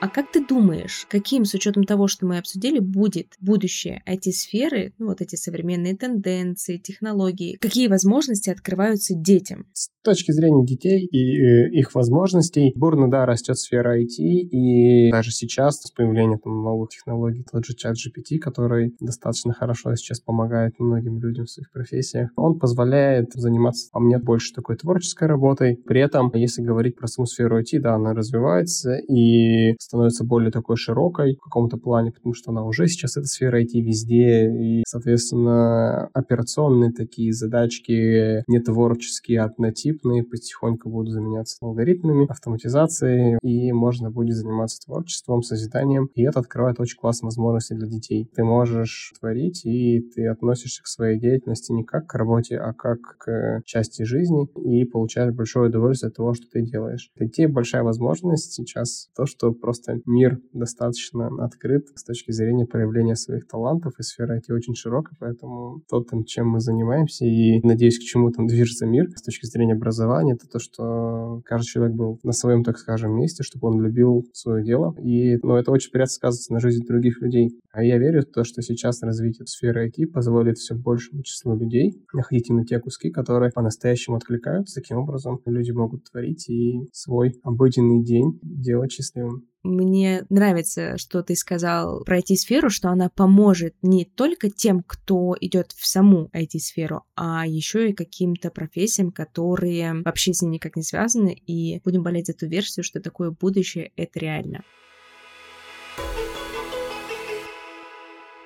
А 0.07 0.09
как 0.09 0.31
ты 0.31 0.47
думаешь, 0.47 1.05
каким, 1.11 1.45
с 1.45 1.53
учетом 1.55 1.83
того, 1.83 2.07
что 2.07 2.27
мы 2.27 2.39
обсудили, 2.39 2.79
будет 2.79 3.35
будущее 3.41 4.05
IT-сферы, 4.09 4.93
ну, 4.99 5.07
вот 5.07 5.21
эти 5.21 5.35
современные 5.35 5.97
тенденции, 5.97 6.77
технологии, 6.77 7.57
какие 7.57 7.89
возможности 7.89 8.49
открываются 8.49 9.15
детям? 9.17 9.67
С 9.73 9.91
точки 10.05 10.31
зрения 10.31 10.65
детей 10.65 11.05
и 11.05 11.43
э, 11.43 11.71
их 11.73 11.93
возможностей, 11.97 12.73
бурно, 12.77 13.11
да, 13.11 13.27
растет 13.27 13.59
сфера 13.59 14.01
IT, 14.01 14.15
и 14.19 15.11
даже 15.11 15.33
сейчас 15.33 15.81
с 15.81 15.91
появлением 15.91 16.39
там, 16.39 16.63
новых 16.63 16.91
технологий, 16.91 17.45
тот 17.51 17.67
же 17.67 17.75
чат 17.75 17.97
GPT, 17.97 18.39
который 18.39 18.95
достаточно 19.01 19.53
хорошо 19.53 19.93
сейчас 19.97 20.21
помогает 20.21 20.79
многим 20.79 21.19
людям 21.19 21.47
в 21.47 21.51
своих 21.51 21.73
профессиях, 21.73 22.31
он 22.37 22.61
позволяет 22.61 23.33
заниматься, 23.33 23.91
по 23.91 23.99
мне, 23.99 24.19
больше 24.19 24.55
такой 24.55 24.77
творческой 24.77 25.27
работой. 25.27 25.83
При 25.85 26.01
этом, 26.01 26.31
если 26.33 26.63
говорить 26.63 26.95
про 26.95 27.09
саму 27.09 27.27
сферу 27.27 27.61
IT, 27.61 27.81
да, 27.81 27.97
она 27.97 28.15
развивается, 28.15 28.99
и 28.99 29.75
становится 29.81 29.96
более 30.25 30.51
такой 30.51 30.77
широкой 30.77 31.37
в 31.37 31.41
каком-то 31.41 31.77
плане, 31.77 32.13
потому 32.13 32.35
что 32.35 32.51
она 32.51 32.65
уже 32.65 32.87
сейчас, 32.89 33.17
эта 33.17 33.27
сфера 33.27 33.63
IT 33.63 33.81
везде, 33.81 34.51
и, 34.51 34.83
соответственно, 34.87 36.09
операционные 36.13 36.93
такие 36.93 37.33
задачки, 37.33 38.43
не 38.47 38.61
творческие, 38.61 39.43
однотипные, 39.43 40.25
потихоньку 40.25 40.89
будут 40.89 41.13
заменяться 41.13 41.57
алгоритмами, 41.61 42.27
автоматизацией, 42.29 43.39
и 43.43 43.73
можно 43.73 44.11
будет 44.11 44.37
заниматься 44.37 44.81
творчеством, 44.85 45.43
созиданием, 45.43 46.09
и 46.15 46.23
это 46.23 46.41
открывает 46.41 46.81
очень 46.81 46.99
классные 46.99 47.29
возможности 47.29 47.75
для 47.75 47.87
детей. 47.87 48.29
Ты 48.35 48.45
можешь 48.45 49.13
творить, 49.19 49.65
и 49.65 50.01
ты 50.15 50.27
относишься 50.27 50.83
к 50.83 50.87
своей 50.87 51.19
деятельности 51.19 51.73
не 51.73 51.85
как 51.85 52.07
к 52.07 52.15
работе, 52.15 52.57
а 52.59 52.73
как 52.73 53.01
к 53.19 53.63
части 53.65 54.03
жизни, 54.03 54.47
и 54.57 54.85
получаешь 54.85 55.33
большое 55.33 55.69
удовольствие 55.69 56.09
от 56.09 56.17
того, 56.17 56.35
что 56.35 56.47
ты 56.51 56.63
делаешь. 56.63 57.11
Для 57.17 57.27
детей 57.27 57.47
большая 57.47 57.83
возможность 57.83 58.53
сейчас 58.53 59.09
то, 59.17 59.27
что 59.27 59.53
просто 59.53 59.76
просто 59.77 60.01
мир 60.07 60.41
достаточно 60.53 61.29
открыт 61.45 61.87
с 61.95 62.05
точки 62.05 62.31
зрения 62.31 62.67
проявления 62.67 63.17
своих 63.17 63.47
талантов, 63.47 63.95
и 63.99 64.03
сфера 64.03 64.39
IT 64.39 64.53
очень 64.53 64.75
широкая, 64.75 65.17
поэтому 65.19 65.83
то, 65.89 66.03
там, 66.03 66.25
чем 66.25 66.49
мы 66.49 66.61
занимаемся, 66.61 67.25
и, 67.25 67.61
надеюсь, 67.63 67.99
к 67.99 68.03
чему 68.03 68.31
там 68.31 68.47
движется 68.47 68.87
мир 68.87 69.09
с 69.15 69.23
точки 69.23 69.47
зрения 69.47 69.75
образования, 69.75 70.35
это 70.35 70.49
то, 70.49 70.59
что 70.59 71.41
каждый 71.45 71.67
человек 71.67 71.97
был 71.97 72.19
на 72.23 72.33
своем, 72.33 72.65
так 72.65 72.79
скажем, 72.79 73.17
месте, 73.17 73.43
чтобы 73.43 73.69
он 73.69 73.81
любил 73.81 74.25
свое 74.33 74.65
дело, 74.65 74.95
и 75.01 75.37
ну, 75.43 75.57
это 75.57 75.71
очень 75.71 75.91
приятно 75.91 76.13
сказывается 76.13 76.53
на 76.53 76.61
жизни 76.61 76.87
других 76.87 77.21
людей. 77.21 77.51
А 77.73 77.83
я 77.83 77.99
верю 77.99 78.23
в 78.23 78.33
то, 78.33 78.45
что 78.45 78.63
сейчас 78.63 79.03
развитие 79.03 79.47
сферы 79.47 79.89
IT 79.89 80.07
позволит 80.07 80.57
все 80.57 80.75
большему 80.75 81.23
числу 81.23 81.57
людей 81.57 82.03
находить 82.13 82.49
именно 82.49 82.65
те 82.65 82.79
куски, 82.79 83.11
которые 83.11 83.53
по-настоящему 83.53 84.17
откликаются. 84.17 84.81
Таким 84.81 84.99
образом, 84.99 85.41
люди 85.45 85.73
могут 85.73 86.05
творить 86.11 86.49
и 86.49 86.89
свой 86.93 87.35
обыденный 87.43 88.03
день 88.03 88.39
делать 88.43 88.93
счастливым. 88.93 89.47
Мне 89.63 90.25
нравится, 90.29 90.97
что 90.97 91.23
ты 91.23 91.35
сказал 91.35 92.05
про 92.05 92.19
IT-сферу, 92.19 92.71
что 92.71 92.89
она 92.89 93.09
поможет 93.09 93.75
не 93.83 94.05
только 94.05 94.49
тем, 94.49 94.83
кто 94.87 95.35
идет 95.41 95.73
в 95.73 95.87
саму 95.87 96.31
IT-сферу, 96.33 97.03
а 97.17 97.47
еще 97.47 97.91
и 97.91 97.95
каким-то 97.95 98.51
профессиям, 98.51 99.11
которые 99.11 100.03
вообще 100.05 100.33
с 100.33 100.43
ней 100.43 100.51
никак 100.51 100.77
не 100.77 100.83
связаны, 100.83 101.35
и 101.35 101.81
будем 101.85 102.03
болеть 102.03 102.27
за 102.27 102.35
ту 102.35 102.47
версию, 102.47 102.85
что 102.85 103.01
такое 103.01 103.31
будущее— 103.33 103.93
это 103.97 104.21
реально. 104.21 104.63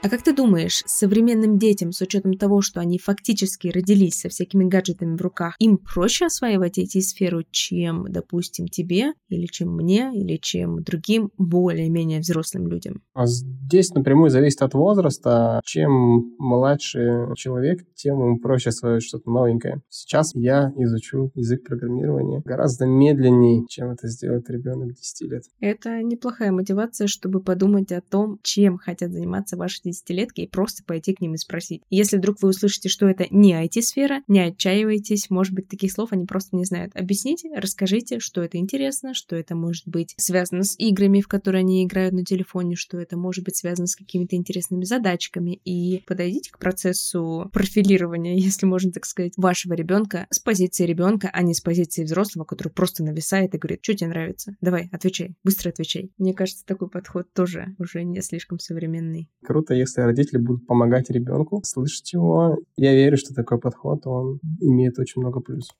А 0.02 0.08
как 0.08 0.22
ты 0.22 0.34
думаешь, 0.34 0.82
современным 0.86 1.58
детям, 1.58 1.92
с 1.92 2.00
учетом 2.00 2.32
того, 2.32 2.62
что 2.62 2.80
они 2.80 2.98
фактически 2.98 3.68
родились 3.68 4.20
со 4.20 4.30
всякими 4.30 4.64
гаджетами 4.64 5.14
в 5.14 5.20
руках, 5.20 5.56
им 5.58 5.76
проще 5.76 6.24
осваивать 6.24 6.78
IT-сферу, 6.78 7.42
чем, 7.50 8.10
допустим, 8.10 8.66
тебе, 8.66 9.12
или 9.28 9.44
чем 9.44 9.76
мне, 9.76 10.10
или 10.14 10.38
чем 10.38 10.82
другим 10.82 11.30
более-менее 11.36 12.20
взрослым 12.20 12.68
людям? 12.68 13.02
А 13.12 13.26
здесь 13.26 13.90
напрямую 13.90 14.30
зависит 14.30 14.62
от 14.62 14.72
возраста. 14.72 15.60
Чем 15.66 16.34
младше 16.38 17.26
человек, 17.36 17.80
тем 17.94 18.20
ему 18.20 18.38
проще 18.38 18.70
осваивать 18.70 19.02
что-то 19.02 19.30
новенькое. 19.30 19.82
Сейчас 19.90 20.34
я 20.34 20.72
изучу 20.78 21.30
язык 21.34 21.62
программирования 21.66 22.40
гораздо 22.42 22.86
медленнее, 22.86 23.66
чем 23.68 23.90
это 23.90 24.08
сделает 24.08 24.48
ребенок 24.48 24.94
10 24.94 25.30
лет. 25.30 25.42
Это 25.60 26.02
неплохая 26.02 26.52
мотивация, 26.52 27.06
чтобы 27.06 27.42
подумать 27.42 27.92
о 27.92 28.00
том, 28.00 28.38
чем 28.42 28.78
хотят 28.78 29.12
заниматься 29.12 29.58
ваши 29.58 29.89
десятилетки 29.90 30.42
и 30.42 30.48
просто 30.48 30.82
пойти 30.84 31.14
к 31.14 31.20
ним 31.20 31.34
и 31.34 31.38
спросить. 31.38 31.82
Если 31.90 32.16
вдруг 32.16 32.42
вы 32.42 32.50
услышите, 32.50 32.88
что 32.88 33.06
это 33.08 33.26
не 33.30 33.52
IT-сфера, 33.52 34.22
не 34.28 34.40
отчаивайтесь, 34.40 35.30
может 35.30 35.54
быть, 35.54 35.68
таких 35.68 35.92
слов 35.92 36.12
они 36.12 36.26
просто 36.26 36.56
не 36.56 36.64
знают. 36.64 36.92
Объясните, 36.94 37.50
расскажите, 37.54 38.18
что 38.20 38.42
это 38.42 38.58
интересно, 38.58 39.14
что 39.14 39.36
это 39.36 39.54
может 39.54 39.86
быть 39.86 40.14
связано 40.16 40.64
с 40.64 40.78
играми, 40.78 41.20
в 41.20 41.28
которые 41.28 41.60
они 41.60 41.84
играют 41.84 42.14
на 42.14 42.24
телефоне, 42.24 42.76
что 42.76 42.98
это 42.98 43.16
может 43.16 43.44
быть 43.44 43.56
связано 43.56 43.86
с 43.86 43.96
какими-то 43.96 44.36
интересными 44.36 44.84
задачками, 44.84 45.60
и 45.64 46.02
подойдите 46.06 46.50
к 46.50 46.58
процессу 46.58 47.50
профилирования, 47.52 48.36
если 48.38 48.66
можно 48.66 48.92
так 48.92 49.06
сказать, 49.06 49.32
вашего 49.36 49.74
ребенка 49.74 50.26
с 50.30 50.38
позиции 50.38 50.86
ребенка, 50.86 51.30
а 51.32 51.42
не 51.42 51.54
с 51.54 51.60
позиции 51.60 52.04
взрослого, 52.04 52.44
который 52.44 52.68
просто 52.68 53.04
нависает 53.04 53.54
и 53.54 53.58
говорит, 53.58 53.80
что 53.82 53.94
тебе 53.94 54.10
нравится? 54.10 54.56
Давай, 54.60 54.88
отвечай, 54.92 55.34
быстро 55.44 55.70
отвечай. 55.70 56.10
Мне 56.18 56.34
кажется, 56.34 56.64
такой 56.64 56.88
подход 56.88 57.32
тоже 57.32 57.74
уже 57.78 58.02
не 58.04 58.20
слишком 58.22 58.58
современный. 58.58 59.28
Круто, 59.42 59.74
если 59.80 60.02
родители 60.02 60.38
будут 60.38 60.66
помогать 60.66 61.10
ребенку, 61.10 61.62
слышать 61.64 62.12
его. 62.12 62.58
Я 62.76 62.94
верю, 62.94 63.16
что 63.16 63.34
такой 63.34 63.58
подход, 63.58 64.06
он 64.06 64.40
имеет 64.60 64.98
очень 64.98 65.20
много 65.20 65.40
плюсов. 65.40 65.76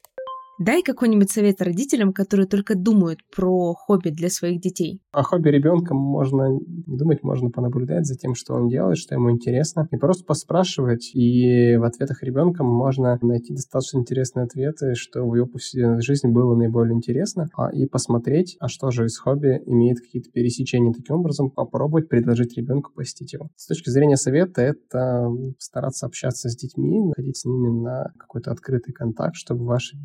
Дай 0.61 0.83
какой-нибудь 0.83 1.31
совет 1.31 1.63
родителям, 1.63 2.13
которые 2.13 2.47
только 2.47 2.75
думают 2.75 3.21
про 3.35 3.73
хобби 3.73 4.11
для 4.11 4.29
своих 4.29 4.61
детей. 4.61 5.01
О 5.11 5.23
хобби 5.23 5.49
ребенка 5.49 5.95
можно 5.95 6.51
думать, 6.87 7.23
можно 7.23 7.49
понаблюдать 7.49 8.05
за 8.05 8.15
тем, 8.15 8.35
что 8.35 8.53
он 8.53 8.69
делает, 8.69 8.99
что 8.99 9.15
ему 9.15 9.31
интересно, 9.31 9.89
и 9.91 9.97
просто 9.97 10.27
поспрашивать. 10.27 11.13
И 11.15 11.77
в 11.77 11.85
ответах 11.85 12.23
ребенка 12.23 12.63
можно 12.63 13.19
найти 13.23 13.55
достаточно 13.55 14.01
интересные 14.01 14.45
ответы, 14.45 14.95
что 14.97 15.27
в 15.27 15.35
его 15.35 15.47
повседневной 15.47 16.03
жизни 16.03 16.29
было 16.29 16.55
наиболее 16.55 16.95
интересно, 16.95 17.49
а, 17.57 17.75
и 17.75 17.87
посмотреть, 17.87 18.59
а 18.61 18.69
что 18.69 18.91
же 18.91 19.07
из 19.07 19.17
хобби 19.17 19.63
имеет 19.65 20.01
какие-то 20.01 20.31
пересечения. 20.31 20.93
Таким 20.93 21.17
образом, 21.17 21.51
попробовать 21.51 22.11
предложить 22.11 22.55
ребенку 22.59 22.93
посетить 22.95 23.33
его. 23.33 23.49
С 23.57 23.67
точки 23.67 23.89
зрения 23.89 24.19
совета, 24.19 24.61
это 24.61 25.27
стараться 25.57 26.05
общаться 26.05 26.51
с 26.51 26.55
детьми, 26.55 27.01
находить 27.01 27.39
с 27.39 27.47
ними 27.47 27.71
на 27.71 28.13
какой-то 28.19 28.51
открытый 28.51 28.93
контакт, 28.93 29.37
чтобы 29.37 29.65
ваши 29.65 29.97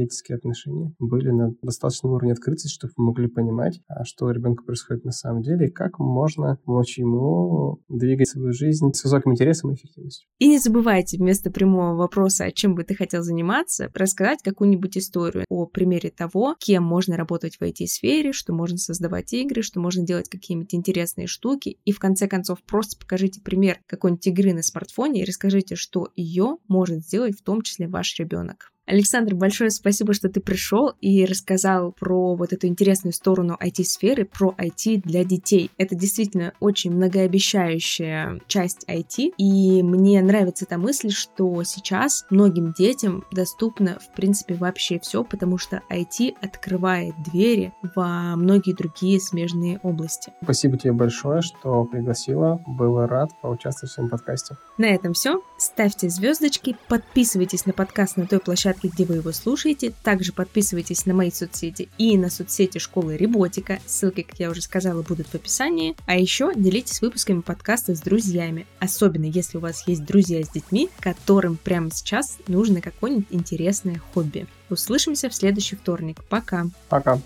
детско-родительские 0.00 0.36
отношения 0.36 0.94
были 0.98 1.30
на 1.30 1.54
достаточном 1.62 2.12
уровне 2.12 2.32
открытости, 2.32 2.68
чтобы 2.68 2.92
вы 2.96 3.04
могли 3.04 3.28
понимать, 3.28 3.80
а 3.88 4.04
что 4.04 4.26
у 4.26 4.30
ребенка 4.30 4.64
происходит 4.64 5.04
на 5.04 5.12
самом 5.12 5.42
деле, 5.42 5.66
и 5.66 5.70
как 5.70 5.98
можно 5.98 6.58
помочь 6.64 6.98
ему 6.98 7.80
двигать 7.88 8.28
свою 8.28 8.52
жизнь 8.52 8.92
с 8.92 9.04
высоким 9.04 9.32
интересом 9.32 9.70
и 9.70 9.74
эффективностью. 9.74 10.28
И 10.38 10.48
не 10.48 10.58
забывайте 10.58 11.18
вместо 11.18 11.50
прямого 11.50 11.96
вопроса, 11.96 12.44
а 12.44 12.50
чем 12.50 12.74
бы 12.74 12.84
ты 12.84 12.94
хотел 12.94 13.22
заниматься, 13.22 13.90
рассказать 13.94 14.42
какую-нибудь 14.42 14.98
историю 14.98 15.44
о 15.48 15.66
примере 15.66 16.10
того, 16.10 16.56
кем 16.58 16.84
можно 16.84 17.16
работать 17.16 17.56
в 17.56 17.62
IT-сфере, 17.62 18.32
что 18.32 18.52
можно 18.52 18.78
создавать 18.78 19.32
игры, 19.32 19.62
что 19.62 19.80
можно 19.80 20.04
делать 20.04 20.28
какие-нибудь 20.28 20.74
интересные 20.74 21.26
штуки, 21.26 21.78
и 21.84 21.92
в 21.92 21.98
конце 21.98 22.26
концов 22.26 22.62
просто 22.62 22.98
покажите 22.98 23.40
пример 23.40 23.78
какой-нибудь 23.86 24.26
игры 24.26 24.54
на 24.54 24.62
смартфоне 24.62 25.22
и 25.22 25.24
расскажите, 25.24 25.76
что 25.76 26.08
ее 26.16 26.56
может 26.68 27.04
сделать 27.04 27.38
в 27.38 27.42
том 27.42 27.62
числе 27.62 27.88
ваш 27.88 28.18
ребенок. 28.18 28.72
Александр, 28.86 29.34
большое 29.34 29.70
спасибо, 29.70 30.14
что 30.14 30.28
ты 30.28 30.40
пришел 30.40 30.94
и 31.00 31.24
рассказал 31.24 31.92
про 31.92 32.34
вот 32.34 32.52
эту 32.52 32.66
интересную 32.66 33.12
сторону 33.12 33.56
IT-сферы, 33.60 34.24
про 34.24 34.54
IT 34.58 35.02
для 35.04 35.24
детей. 35.24 35.70
Это 35.78 35.94
действительно 35.94 36.54
очень 36.58 36.92
многообещающая 36.92 38.40
часть 38.48 38.84
IT, 38.88 39.34
и 39.36 39.82
мне 39.82 40.20
нравится 40.22 40.64
эта 40.64 40.76
мысль, 40.76 41.10
что 41.10 41.62
сейчас 41.62 42.26
многим 42.30 42.72
детям 42.76 43.24
доступно, 43.30 43.98
в 44.00 44.12
принципе, 44.14 44.54
вообще 44.54 44.98
все, 44.98 45.22
потому 45.22 45.56
что 45.58 45.82
IT 45.90 46.34
открывает 46.42 47.14
двери 47.22 47.72
во 47.94 48.34
многие 48.34 48.74
другие 48.74 49.20
смежные 49.20 49.78
области. 49.82 50.32
Спасибо 50.42 50.76
тебе 50.76 50.92
большое, 50.92 51.42
что 51.42 51.84
пригласила. 51.84 52.60
Был 52.66 53.06
рад 53.06 53.30
поучаствовать 53.40 53.92
в 53.92 53.94
своем 53.94 54.10
подкасте. 54.10 54.56
На 54.78 54.86
этом 54.86 55.12
все. 55.12 55.42
Ставьте 55.58 56.08
звездочки, 56.08 56.76
подписывайтесь 56.88 57.66
на 57.66 57.72
подкаст 57.72 58.16
на 58.16 58.26
той 58.26 58.40
площадке, 58.40 58.79
площадке, 58.80 58.88
где 58.88 59.04
вы 59.04 59.16
его 59.16 59.32
слушаете. 59.32 59.92
Также 60.02 60.32
подписывайтесь 60.32 61.06
на 61.06 61.14
мои 61.14 61.30
соцсети 61.30 61.88
и 61.98 62.16
на 62.16 62.30
соцсети 62.30 62.78
школы 62.78 63.16
Реботика. 63.16 63.78
Ссылки, 63.86 64.22
как 64.22 64.38
я 64.38 64.50
уже 64.50 64.62
сказала, 64.62 65.02
будут 65.02 65.28
в 65.28 65.34
описании. 65.34 65.96
А 66.06 66.16
еще 66.16 66.52
делитесь 66.54 67.00
выпусками 67.00 67.40
подкаста 67.40 67.94
с 67.94 68.00
друзьями. 68.00 68.66
Особенно, 68.78 69.24
если 69.24 69.58
у 69.58 69.60
вас 69.60 69.86
есть 69.86 70.04
друзья 70.04 70.42
с 70.42 70.50
детьми, 70.50 70.88
которым 71.00 71.56
прямо 71.56 71.90
сейчас 71.90 72.38
нужно 72.46 72.80
какое-нибудь 72.80 73.26
интересное 73.30 74.00
хобби. 74.12 74.46
Услышимся 74.68 75.28
в 75.28 75.34
следующий 75.34 75.76
вторник. 75.76 76.22
Пока. 76.28 76.66
Пока. 76.88 77.20